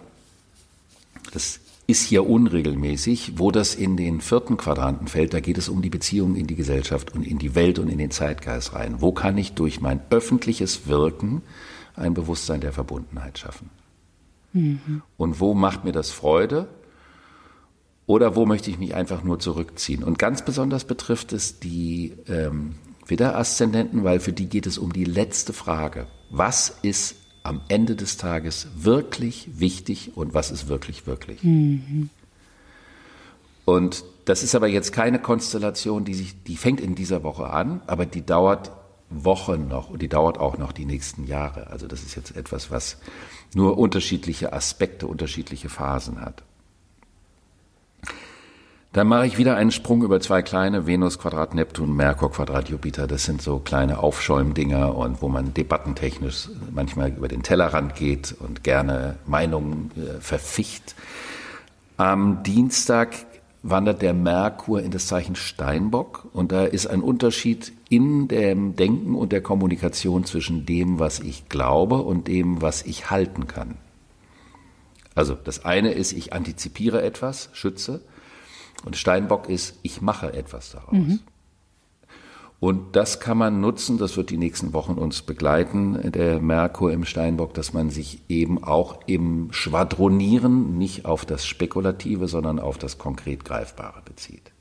Das 1.32 1.60
ist 1.87 2.03
hier 2.03 2.29
unregelmäßig. 2.29 3.35
Wo 3.37 3.51
das 3.51 3.75
in 3.75 3.96
den 3.96 4.20
vierten 4.20 4.57
Quadranten 4.57 5.09
fällt, 5.09 5.35
da 5.35 5.40
geht 5.40 5.59
es 5.59 5.68
um 5.68 5.83
die 5.83 5.90
Beziehung 5.90 6.35
in 6.37 6.46
die 6.46 6.57
Gesellschaft 6.57 7.14
und 7.14 7.27
in 7.27 7.38
die 7.38 7.55
Welt 7.55 7.79
und 7.79 7.88
in 7.88 7.99
den 7.99 8.11
Zeitgeist 8.11 8.75
rein. 8.75 9.01
Wo 9.01 9.12
kann 9.12 9.38
ich 9.38 9.53
durch 9.53 9.81
mein 9.81 10.01
öffentliches 10.11 10.87
Wirken 10.87 11.42
ein 11.96 12.14
Bewusstsein 12.14 12.61
der 12.61 12.72
Verbundenheit 12.72 13.38
schaffen. 13.38 13.70
Mhm. 14.53 15.03
Und 15.16 15.40
wo 15.40 15.55
macht 15.55 15.85
mir 15.85 15.92
das 15.92 16.11
Freude? 16.11 16.68
Oder 18.07 18.37
wo 18.37 18.46
möchte 18.46 18.70
ich 18.70 18.79
mich 18.79 18.94
einfach 18.94 19.25
nur 19.25 19.40
zurückziehen? 19.40 20.05
Und 20.05 20.18
ganz 20.18 20.44
besonders 20.44 20.85
betrifft 20.85 21.33
es 21.33 21.59
die 21.59 22.14
ähm, 22.29 22.77
Widder-Aszendenten, 23.07 24.05
weil 24.05 24.20
für 24.20 24.33
die 24.33 24.49
geht 24.49 24.66
es 24.66 24.79
um 24.79 24.92
die 24.92 25.05
letzte 25.05 25.53
Frage. 25.53 26.07
Was 26.31 26.79
ist 26.83 27.16
am 27.46 27.61
Ende 27.68 27.96
des 27.96 28.16
Tages 28.16 28.68
wirklich 28.76 29.48
wichtig 29.59 30.12
und 30.16 30.35
was 30.35 30.50
ist 30.50 30.68
wirklich 30.68 31.06
wirklich? 31.06 31.42
Mhm. 31.42 32.11
Und 33.64 34.04
das 34.24 34.42
ist 34.42 34.54
aber 34.54 34.68
jetzt 34.68 34.92
keine 34.92 35.18
Konstellation, 35.18 36.04
die 36.04 36.14
sich, 36.14 36.42
die 36.44 36.56
fängt 36.56 36.80
in 36.80 36.94
dieser 36.94 37.22
Woche 37.22 37.50
an, 37.50 37.80
aber 37.87 38.06
die 38.06 38.24
dauert 38.24 38.70
Wochen 39.11 39.68
noch 39.68 39.90
und 39.90 40.02
die 40.02 40.09
dauert 40.09 40.38
auch 40.38 40.59
noch 40.59 40.72
die 40.72 40.85
nächsten 40.85 41.24
Jahre. 41.24 41.68
Also 41.68 41.87
das 41.87 42.02
ist 42.02 42.16
jetzt 42.16 42.37
etwas, 42.37 42.70
was 42.70 42.98
nur 43.54 43.78
unterschiedliche 43.78 44.52
Aspekte, 44.52 45.06
unterschiedliche 45.06 45.68
Phasen 45.68 46.20
hat. 46.20 46.42
Dann 48.96 49.09
mache 49.09 49.26
ich 49.26 49.37
wieder 49.37 49.56
einen 49.56 49.72
Sprung 49.72 50.02
über 50.02 50.20
zwei 50.20 50.40
kleine 50.40 50.87
Venus 50.87 51.18
Quadrat 51.18 51.54
Neptun, 51.54 51.94
Merkur 51.94 52.32
Quadrat 52.32 52.70
Jupiter. 52.70 53.06
Das 53.06 53.24
sind 53.24 53.42
so 53.42 53.59
kleine 53.59 53.98
Aufschäumdinger 53.98 54.96
und 54.96 55.20
wo 55.20 55.28
man 55.28 55.52
debattentechnisch 55.52 56.48
manchmal 56.74 57.11
über 57.11 57.28
den 57.28 57.42
Tellerrand 57.42 57.94
geht 57.94 58.35
und 58.38 58.64
gerne 58.64 59.16
Meinungen 59.26 59.90
äh, 59.96 60.18
verficht. 60.22 60.94
Am 61.98 62.42
Dienstag 62.42 63.14
wandert 63.62 64.00
der 64.00 64.14
Merkur 64.14 64.80
in 64.80 64.92
das 64.92 65.06
Zeichen 65.09 65.37
Steinbock 65.37 66.28
und 66.32 66.50
da 66.50 66.64
ist 66.64 66.87
ein 66.87 67.02
Unterschied 67.02 67.72
in 67.90 68.28
dem 68.28 68.76
Denken 68.76 69.14
und 69.14 69.30
der 69.30 69.42
Kommunikation 69.42 70.24
zwischen 70.24 70.64
dem, 70.64 70.98
was 70.98 71.20
ich 71.20 71.50
glaube 71.50 71.96
und 71.96 72.28
dem, 72.28 72.62
was 72.62 72.80
ich 72.80 73.11
halten 73.11 73.46
kann. 73.46 73.76
Also 75.14 75.35
das 75.35 75.66
eine 75.66 75.92
ist, 75.92 76.14
ich 76.14 76.32
antizipiere 76.32 77.02
etwas, 77.02 77.50
schütze 77.52 78.00
und 78.84 78.96
Steinbock 78.96 79.48
ist, 79.48 79.78
ich 79.82 80.00
mache 80.00 80.32
etwas 80.32 80.70
daraus. 80.70 80.92
Mhm. 80.92 81.20
Und 82.58 82.96
das 82.96 83.20
kann 83.20 83.36
man 83.36 83.60
nutzen, 83.60 83.98
das 83.98 84.16
wird 84.16 84.30
die 84.30 84.38
nächsten 84.38 84.72
Wochen 84.72 84.94
uns 84.94 85.20
begleiten, 85.22 86.10
der 86.10 86.40
Merkur 86.40 86.90
im 86.90 87.04
Steinbock, 87.04 87.52
dass 87.52 87.74
man 87.74 87.90
sich 87.90 88.22
eben 88.28 88.64
auch 88.64 89.00
im 89.06 89.52
Schwadronieren 89.52 90.78
nicht 90.78 91.04
auf 91.04 91.26
das 91.26 91.46
Spekulative, 91.46 92.28
sondern 92.28 92.58
auf 92.58 92.78
das 92.78 92.96
konkret 92.96 93.44
Greifbare 93.44 94.00
bezieht. 94.02 94.52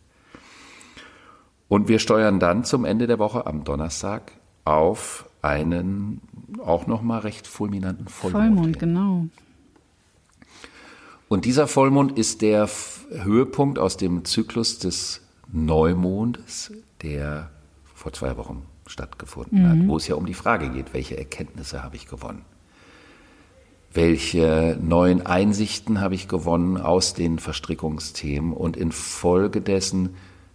Und 1.70 1.88
wir 1.88 2.00
steuern 2.00 2.40
dann 2.40 2.64
zum 2.66 2.84
Ende 2.84 3.08
der 3.08 3.18
Woche 3.18 3.48
am 3.48 3.64
Donnerstag 3.64 4.34
auf 4.66 5.30
einen 5.42 6.22
auch 6.64 6.88
nochmal 6.88 7.22
recht 7.22 7.48
fulminanten 7.48 8.08
Vollmond. 8.08 8.56
Vollmond, 8.56 8.80
genau. 8.80 9.26
Und 11.36 11.44
dieser 11.44 11.68
Vollmond 11.68 12.18
ist 12.18 12.42
der 12.42 12.70
Höhepunkt 13.12 13.78
aus 13.78 13.98
dem 13.98 14.24
Zyklus 14.24 14.80
des 14.80 15.20
Neumondes, 15.52 16.72
der 17.02 17.50
vor 17.94 18.14
zwei 18.14 18.38
Wochen 18.38 18.62
stattgefunden 18.88 19.64
mhm. 19.64 19.68
hat, 19.68 19.88
wo 19.90 19.98
es 19.98 20.08
ja 20.08 20.16
um 20.16 20.26
die 20.26 20.34
Frage 20.34 20.70
geht, 20.70 20.94
welche 20.94 21.18
Erkenntnisse 21.18 21.84
habe 21.84 21.98
ich 21.98 22.08
gewonnen? 22.08 22.46
Welche 23.92 24.80
neuen 24.82 25.26
Einsichten 25.26 26.00
habe 26.00 26.16
ich 26.16 26.30
gewonnen 26.30 26.78
aus 26.78 27.16
den 27.16 27.38
Verstrickungsthemen 27.38 28.54
und 28.54 28.78
infolgedessen, 28.78 30.12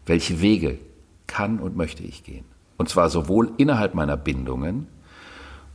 welche 0.06 0.40
Wege 0.40 0.78
kann 1.26 1.58
und 1.58 1.76
möchte 1.76 2.04
ich 2.04 2.24
gehen? 2.24 2.46
Und 2.78 2.88
zwar 2.88 3.10
sowohl 3.10 3.52
innerhalb 3.58 3.94
meiner 3.94 4.16
Bindungen, 4.16 4.86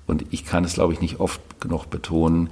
und 0.07 0.25
ich 0.31 0.45
kann 0.45 0.63
es, 0.63 0.73
glaube 0.73 0.93
ich, 0.93 1.01
nicht 1.01 1.19
oft 1.19 1.61
genug 1.61 1.91
betonen, 1.91 2.49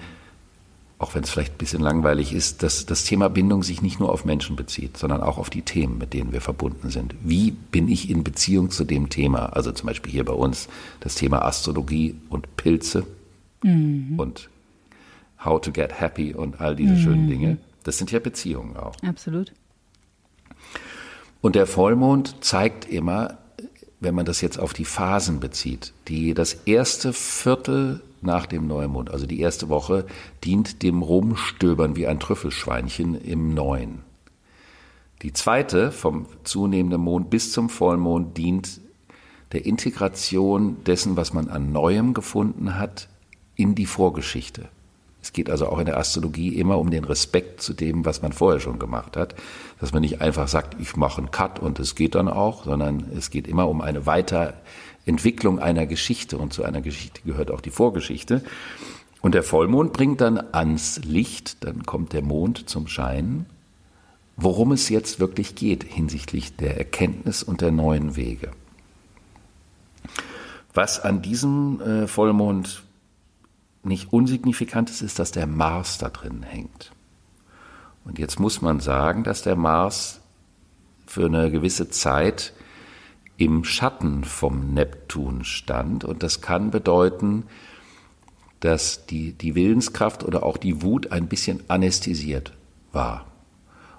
auch 1.03 1.15
wenn 1.15 1.23
es 1.23 1.29
vielleicht 1.29 1.55
ein 1.55 1.57
bisschen 1.57 1.81
langweilig 1.81 2.33
ist, 2.33 2.63
dass 2.63 2.85
das 2.85 3.03
Thema 3.03 3.27
Bindung 3.27 3.61
sich 3.61 3.81
nicht 3.81 3.99
nur 3.99 4.09
auf 4.09 4.23
Menschen 4.23 4.55
bezieht, 4.55 4.95
sondern 4.97 5.21
auch 5.21 5.37
auf 5.37 5.49
die 5.49 5.61
Themen, 5.61 5.97
mit 5.97 6.13
denen 6.13 6.31
wir 6.31 6.39
verbunden 6.39 6.89
sind. 6.89 7.13
Wie 7.21 7.51
bin 7.51 7.89
ich 7.89 8.09
in 8.09 8.23
Beziehung 8.23 8.71
zu 8.71 8.85
dem 8.85 9.09
Thema? 9.09 9.47
Also 9.47 9.73
zum 9.73 9.87
Beispiel 9.87 10.13
hier 10.13 10.23
bei 10.23 10.33
uns 10.33 10.69
das 11.01 11.15
Thema 11.15 11.43
Astrologie 11.43 12.15
und 12.29 12.55
Pilze 12.55 13.05
mhm. 13.63 14.15
und 14.17 14.49
How 15.43 15.59
to 15.59 15.73
get 15.73 15.99
happy 15.99 16.33
und 16.33 16.61
all 16.61 16.73
diese 16.73 16.93
mhm. 16.93 16.99
schönen 16.99 17.27
Dinge. 17.27 17.57
Das 17.83 17.97
sind 17.97 18.09
ja 18.11 18.19
Beziehungen 18.19 18.77
auch. 18.77 18.95
Absolut. 19.05 19.51
Und 21.41 21.55
der 21.55 21.67
Vollmond 21.67 22.37
zeigt 22.39 22.85
immer, 22.85 23.39
wenn 24.03 24.15
man 24.15 24.25
das 24.25 24.41
jetzt 24.41 24.59
auf 24.59 24.73
die 24.73 24.85
Phasen 24.85 25.39
bezieht, 25.39 25.93
die 26.07 26.33
das 26.33 26.53
erste 26.65 27.13
Viertel 27.13 28.01
nach 28.21 28.45
dem 28.45 28.67
Neumond, 28.67 29.11
also 29.11 29.25
die 29.25 29.39
erste 29.39 29.69
Woche, 29.69 30.05
dient 30.43 30.83
dem 30.83 31.01
Rumstöbern 31.01 31.95
wie 31.95 32.07
ein 32.07 32.19
Trüffelschweinchen 32.19 33.19
im 33.19 33.53
Neuen. 33.53 33.99
Die 35.21 35.33
zweite, 35.33 35.91
vom 35.91 36.25
zunehmenden 36.43 37.01
Mond 37.01 37.29
bis 37.29 37.51
zum 37.51 37.69
Vollmond, 37.69 38.37
dient 38.37 38.81
der 39.53 39.65
Integration 39.65 40.83
dessen, 40.83 41.15
was 41.15 41.33
man 41.33 41.49
an 41.49 41.71
Neuem 41.71 42.13
gefunden 42.13 42.77
hat, 42.77 43.07
in 43.55 43.75
die 43.75 43.85
Vorgeschichte. 43.85 44.67
Es 45.23 45.31
geht 45.31 45.49
also 45.49 45.67
auch 45.67 45.79
in 45.79 45.85
der 45.85 45.97
Astrologie 45.97 46.49
immer 46.49 46.77
um 46.77 46.91
den 46.91 47.05
Respekt 47.05 47.61
zu 47.61 47.73
dem, 47.73 48.03
was 48.03 48.21
man 48.21 48.33
vorher 48.33 48.59
schon 48.59 48.77
gemacht 48.77 49.15
hat. 49.15 49.35
Dass 49.79 49.93
man 49.93 50.01
nicht 50.01 50.19
einfach 50.19 50.49
sagt, 50.49 50.75
ich 50.81 50.97
mache 50.97 51.19
einen 51.19 51.31
Cut 51.31 51.59
und 51.59 51.79
es 51.79 51.95
geht 51.95 52.15
dann 52.15 52.27
auch, 52.27 52.65
sondern 52.65 53.05
es 53.17 53.29
geht 53.29 53.47
immer 53.47 53.69
um 53.69 53.79
eine 53.79 54.05
weiter 54.05 54.53
Entwicklung 55.05 55.59
einer 55.59 55.85
Geschichte 55.85 56.37
und 56.37 56.51
zu 56.51 56.63
einer 56.63 56.81
Geschichte 56.81 57.21
gehört 57.25 57.51
auch 57.51 57.61
die 57.61 57.69
Vorgeschichte. 57.69 58.43
Und 59.21 59.33
der 59.33 59.43
Vollmond 59.43 59.93
bringt 59.93 60.19
dann 60.19 60.43
ans 60.51 60.99
Licht, 61.05 61.63
dann 61.63 61.85
kommt 61.85 62.11
der 62.11 62.21
Mond 62.21 62.69
zum 62.69 62.87
Schein, 62.87 63.45
worum 64.35 64.73
es 64.73 64.89
jetzt 64.89 65.21
wirklich 65.21 65.55
geht 65.55 65.85
hinsichtlich 65.85 66.57
der 66.57 66.77
Erkenntnis 66.77 67.43
und 67.43 67.61
der 67.61 67.71
neuen 67.71 68.17
Wege. 68.17 68.51
Was 70.73 70.99
an 70.99 71.21
diesem 71.21 71.79
äh, 71.79 72.07
Vollmond 72.07 72.83
nicht 73.83 74.13
unsignifikant 74.13 74.89
ist, 74.89 75.01
ist, 75.01 75.19
dass 75.19 75.31
der 75.31 75.47
Mars 75.47 75.97
da 75.97 76.09
drin 76.09 76.43
hängt. 76.43 76.91
Und 78.05 78.19
jetzt 78.19 78.39
muss 78.39 78.61
man 78.61 78.79
sagen, 78.79 79.23
dass 79.23 79.43
der 79.43 79.55
Mars 79.55 80.21
für 81.05 81.25
eine 81.25 81.51
gewisse 81.51 81.89
Zeit 81.89 82.53
im 83.37 83.63
Schatten 83.63 84.23
vom 84.23 84.73
Neptun 84.73 85.43
stand. 85.43 86.03
Und 86.03 86.23
das 86.23 86.41
kann 86.41 86.71
bedeuten, 86.71 87.43
dass 88.59 89.05
die, 89.05 89.33
die 89.33 89.55
Willenskraft 89.55 90.23
oder 90.23 90.43
auch 90.43 90.57
die 90.57 90.81
Wut 90.81 91.11
ein 91.11 91.27
bisschen 91.27 91.61
anästhesiert 91.67 92.53
war. 92.91 93.25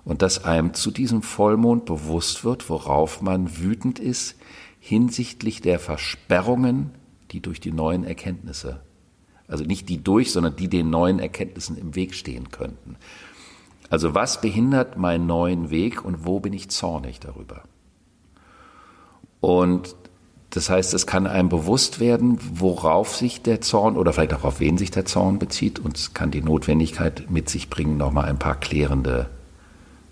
Und 0.05 0.23
dass 0.23 0.45
einem 0.45 0.75
zu 0.75 0.91
diesem 0.91 1.23
Vollmond 1.23 1.87
bewusst 1.87 2.45
wird, 2.45 2.69
worauf 2.69 3.23
man 3.23 3.59
wütend 3.59 3.99
ist 3.99 4.37
hinsichtlich 4.81 5.63
der 5.63 5.79
Versperrungen, 5.79 6.91
die 7.31 7.41
durch 7.41 7.59
die 7.59 7.73
neuen 7.73 8.05
Erkenntnisse, 8.05 8.81
also 9.49 9.65
nicht 9.65 9.89
die 9.89 10.03
durch, 10.03 10.33
sondern 10.33 10.57
die 10.57 10.69
den 10.69 10.91
neuen 10.91 11.19
Erkenntnissen 11.19 11.77
im 11.77 11.95
Weg 11.95 12.15
stehen 12.15 12.51
könnten. 12.51 12.97
Also 13.91 14.15
was 14.15 14.41
behindert 14.41 14.97
meinen 14.97 15.27
neuen 15.27 15.71
Weg 15.71 16.05
und 16.05 16.25
wo 16.25 16.41
bin 16.41 16.53
ich 16.53 16.71
zornig 16.71 17.21
darüber? 17.21 17.63
Und 19.41 19.95
das 20.51 20.71
heißt, 20.71 20.95
es 20.95 21.07
kann 21.07 21.27
einem 21.27 21.49
bewusst 21.49 22.01
werden, 22.01 22.39
worauf 22.55 23.17
sich 23.17 23.43
der 23.43 23.61
Zorn 23.61 23.97
oder 23.97 24.13
vielleicht 24.13 24.35
auch 24.35 24.45
auf 24.45 24.61
wen 24.61 24.79
sich 24.79 24.91
der 24.91 25.05
Zorn 25.05 25.39
bezieht. 25.39 25.81
Und 25.81 25.97
es 25.97 26.15
kann 26.15 26.31
die 26.31 26.43
Notwendigkeit 26.43 27.31
mit 27.31 27.49
sich 27.49 27.69
bringen, 27.69 27.97
nochmal 27.97 28.27
ein 28.27 28.39
paar 28.39 28.55
klärende 28.55 29.29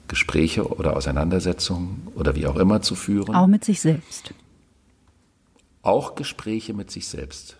Gespräche 0.08 0.66
oder 0.66 0.96
Auseinandersetzungen 0.96 2.08
oder 2.16 2.34
wie 2.34 2.46
auch 2.46 2.56
immer 2.56 2.82
zu 2.82 2.94
führen. 2.94 3.34
Auch 3.34 3.46
mit 3.46 3.64
sich 3.64 3.80
selbst. 3.80 4.34
Auch 5.82 6.14
Gespräche 6.16 6.74
mit 6.74 6.90
sich 6.90 7.08
selbst. 7.08 7.56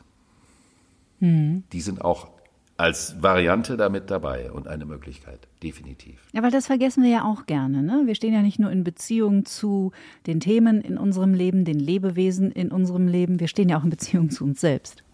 Mhm. 1.23 1.63
Die 1.73 1.81
sind 1.81 2.03
auch 2.03 2.29
als 2.77 3.23
Variante 3.23 3.77
damit 3.77 4.11
dabei 4.11 4.51
und 4.51 4.67
eine 4.67 4.85
Möglichkeit, 4.85 5.47
definitiv. 5.63 6.21
Ja, 6.33 6.43
weil 6.43 6.51
das 6.51 6.67
vergessen 6.67 7.05
wir 7.05 7.11
ja 7.11 7.25
auch 7.25 7.47
gerne. 7.47 7.83
Ne? 7.83 8.03
Wir 8.07 8.17
stehen 8.17 8.35
ja 8.35 8.43
nicht 8.43 8.59
nur 8.59 8.73
in 8.73 8.83
Beziehung 8.83 9.45
zu 9.45 9.93
den 10.27 10.41
Themen 10.41 10.81
in 10.81 10.99
unserem 10.99 11.33
Leben, 11.33 11.65
den 11.65 11.79
Lebewesen 11.79 12.51
in 12.51 12.73
unserem 12.73 13.07
Leben, 13.07 13.39
wir 13.39 13.47
stehen 13.47 13.69
ja 13.69 13.79
auch 13.79 13.85
in 13.85 13.91
Beziehung 13.91 14.31
zu 14.31 14.45
uns 14.45 14.61
selbst. 14.61 15.05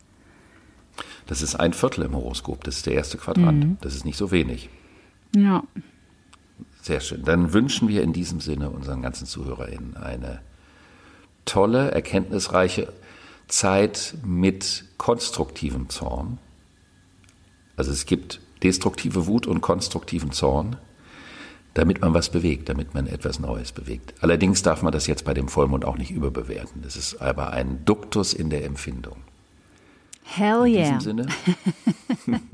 Das 1.27 1.43
ist 1.43 1.57
ein 1.57 1.75
Viertel 1.75 2.05
im 2.05 2.15
Horoskop, 2.15 2.65
das 2.65 2.77
ist 2.77 2.87
der 2.87 2.95
erste 2.95 3.19
Quadrant. 3.19 3.65
Mhm. 3.65 3.77
Das 3.83 3.95
ist 3.95 4.07
nicht 4.07 4.17
so 4.17 4.31
wenig. 4.31 4.71
Ja. 5.37 5.63
Sehr 6.81 7.01
schön. 7.01 7.23
Dann 7.23 7.53
wünschen 7.53 7.87
wir 7.89 8.03
in 8.03 8.15
diesem 8.15 8.41
Sinne 8.41 8.71
unseren 8.71 9.03
ganzen 9.03 9.27
ZuhörerInnen 9.27 9.97
eine 9.99 10.41
tolle, 11.45 11.91
erkenntnisreiche 11.91 12.93
Zeit 13.49 14.15
mit 14.25 14.85
konstruktivem 14.99 15.89
Zorn 15.89 16.39
also 17.79 17.93
es 17.93 18.05
gibt 18.07 18.41
destruktive 18.65 19.29
Wut 19.29 19.47
und 19.47 19.61
konstruktiven 19.61 20.33
Zorn, 20.33 20.77
damit 21.75 22.01
man 22.01 22.13
was 22.13 22.29
bewegt, 22.29 22.69
damit 22.69 22.93
man 22.93 23.07
etwas 23.07 23.39
Neues 23.39 23.71
bewegt. 23.71 24.15
Allerdings 24.21 24.63
darf 24.63 24.83
man 24.83 24.93
das 24.93 25.07
jetzt 25.07 25.25
bei 25.25 25.33
dem 25.33 25.47
Vollmond 25.47 25.85
auch 25.85 25.97
nicht 25.97 26.11
überbewerten. 26.11 26.83
Das 26.83 26.97
ist 26.97 27.23
aber 27.23 27.53
ein 27.53 27.85
Duktus 27.85 28.35
in 28.35 28.51
der 28.51 28.65
Empfindung. 28.65 29.19
Hell 30.25 30.67
yeah. 30.67 30.89
In 30.89 30.99
diesem 30.99 31.01
Sinne. 31.01 31.27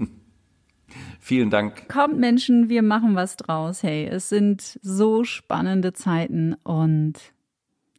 Vielen 1.21 1.49
Dank. 1.49 1.89
Kommt 1.89 2.19
Menschen, 2.19 2.69
wir 2.69 2.83
machen 2.83 3.15
was 3.15 3.37
draus. 3.37 3.83
Hey, 3.83 4.07
es 4.07 4.29
sind 4.29 4.79
so 4.83 5.25
spannende 5.25 5.95
Zeiten 5.95 6.55
und 6.65 7.15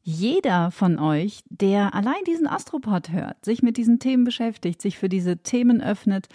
jeder 0.07 0.69
von 0.69 0.99
euch, 0.99 1.43
der 1.49 1.95
allein 1.95 2.23
diesen 2.27 2.45
Astropod 2.45 3.11
hört, 3.11 3.43
sich 3.43 3.63
mit 3.63 3.75
diesen 3.75 3.97
Themen 3.97 4.23
beschäftigt, 4.23 4.79
sich 4.79 4.99
für 4.99 5.09
diese 5.09 5.37
Themen 5.37 5.81
öffnet, 5.81 6.27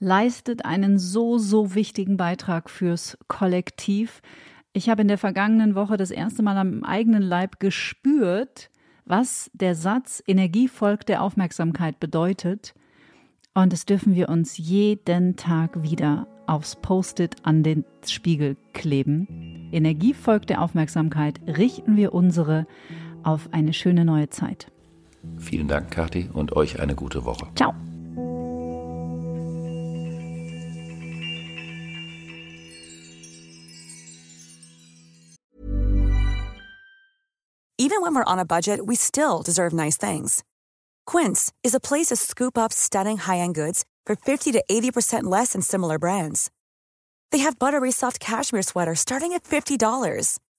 leistet 0.00 0.64
einen 0.64 0.98
so, 0.98 1.36
so 1.36 1.74
wichtigen 1.74 2.16
Beitrag 2.16 2.70
fürs 2.70 3.18
Kollektiv. 3.28 4.22
Ich 4.72 4.88
habe 4.88 5.02
in 5.02 5.08
der 5.08 5.18
vergangenen 5.18 5.74
Woche 5.74 5.98
das 5.98 6.10
erste 6.10 6.42
Mal 6.42 6.56
am 6.56 6.82
eigenen 6.84 7.22
Leib 7.22 7.60
gespürt, 7.60 8.70
was 9.04 9.50
der 9.52 9.74
Satz 9.74 10.22
Energie 10.26 10.66
folgt 10.66 11.10
der 11.10 11.22
Aufmerksamkeit 11.22 12.00
bedeutet. 12.00 12.74
Und 13.52 13.74
das 13.74 13.84
dürfen 13.84 14.14
wir 14.14 14.30
uns 14.30 14.56
jeden 14.56 15.36
Tag 15.36 15.82
wieder 15.82 16.26
aufs 16.46 16.76
Post-it 16.76 17.36
an 17.42 17.62
den 17.62 17.84
Spiegel 18.06 18.56
kleben. 18.72 19.68
Energie 19.70 20.14
folgt 20.14 20.48
der 20.48 20.62
Aufmerksamkeit, 20.62 21.40
richten 21.46 21.96
wir 21.96 22.14
unsere 22.14 22.66
auf 23.22 23.48
eine 23.52 23.72
schöne 23.72 24.04
neue 24.04 24.30
Zeit. 24.30 24.66
Vielen 25.38 25.68
Dank, 25.68 25.90
Kathi, 25.90 26.28
und 26.32 26.54
euch 26.56 26.80
eine 26.80 26.94
gute 26.94 27.24
Woche. 27.24 27.46
Ciao. 27.54 27.74
Even 37.80 38.02
when 38.02 38.14
we're 38.14 38.24
on 38.24 38.38
a 38.38 38.44
budget, 38.44 38.86
we 38.86 38.96
still 38.96 39.42
deserve 39.42 39.72
nice 39.72 39.96
things. 39.96 40.42
Quince 41.06 41.52
is 41.62 41.74
a 41.74 41.80
place 41.80 42.08
to 42.08 42.16
scoop 42.16 42.58
up 42.58 42.72
stunning 42.72 43.18
high-end 43.18 43.54
goods 43.54 43.84
for 44.04 44.16
50 44.16 44.52
to 44.52 44.64
80% 44.70 45.24
less 45.24 45.52
than 45.52 45.62
similar 45.62 45.98
brands. 45.98 46.50
They 47.30 47.38
have 47.38 47.58
buttery 47.58 47.92
soft 47.92 48.20
cashmere 48.20 48.62
sweaters 48.62 49.00
starting 49.00 49.32
at 49.32 49.44
$50 49.44 50.38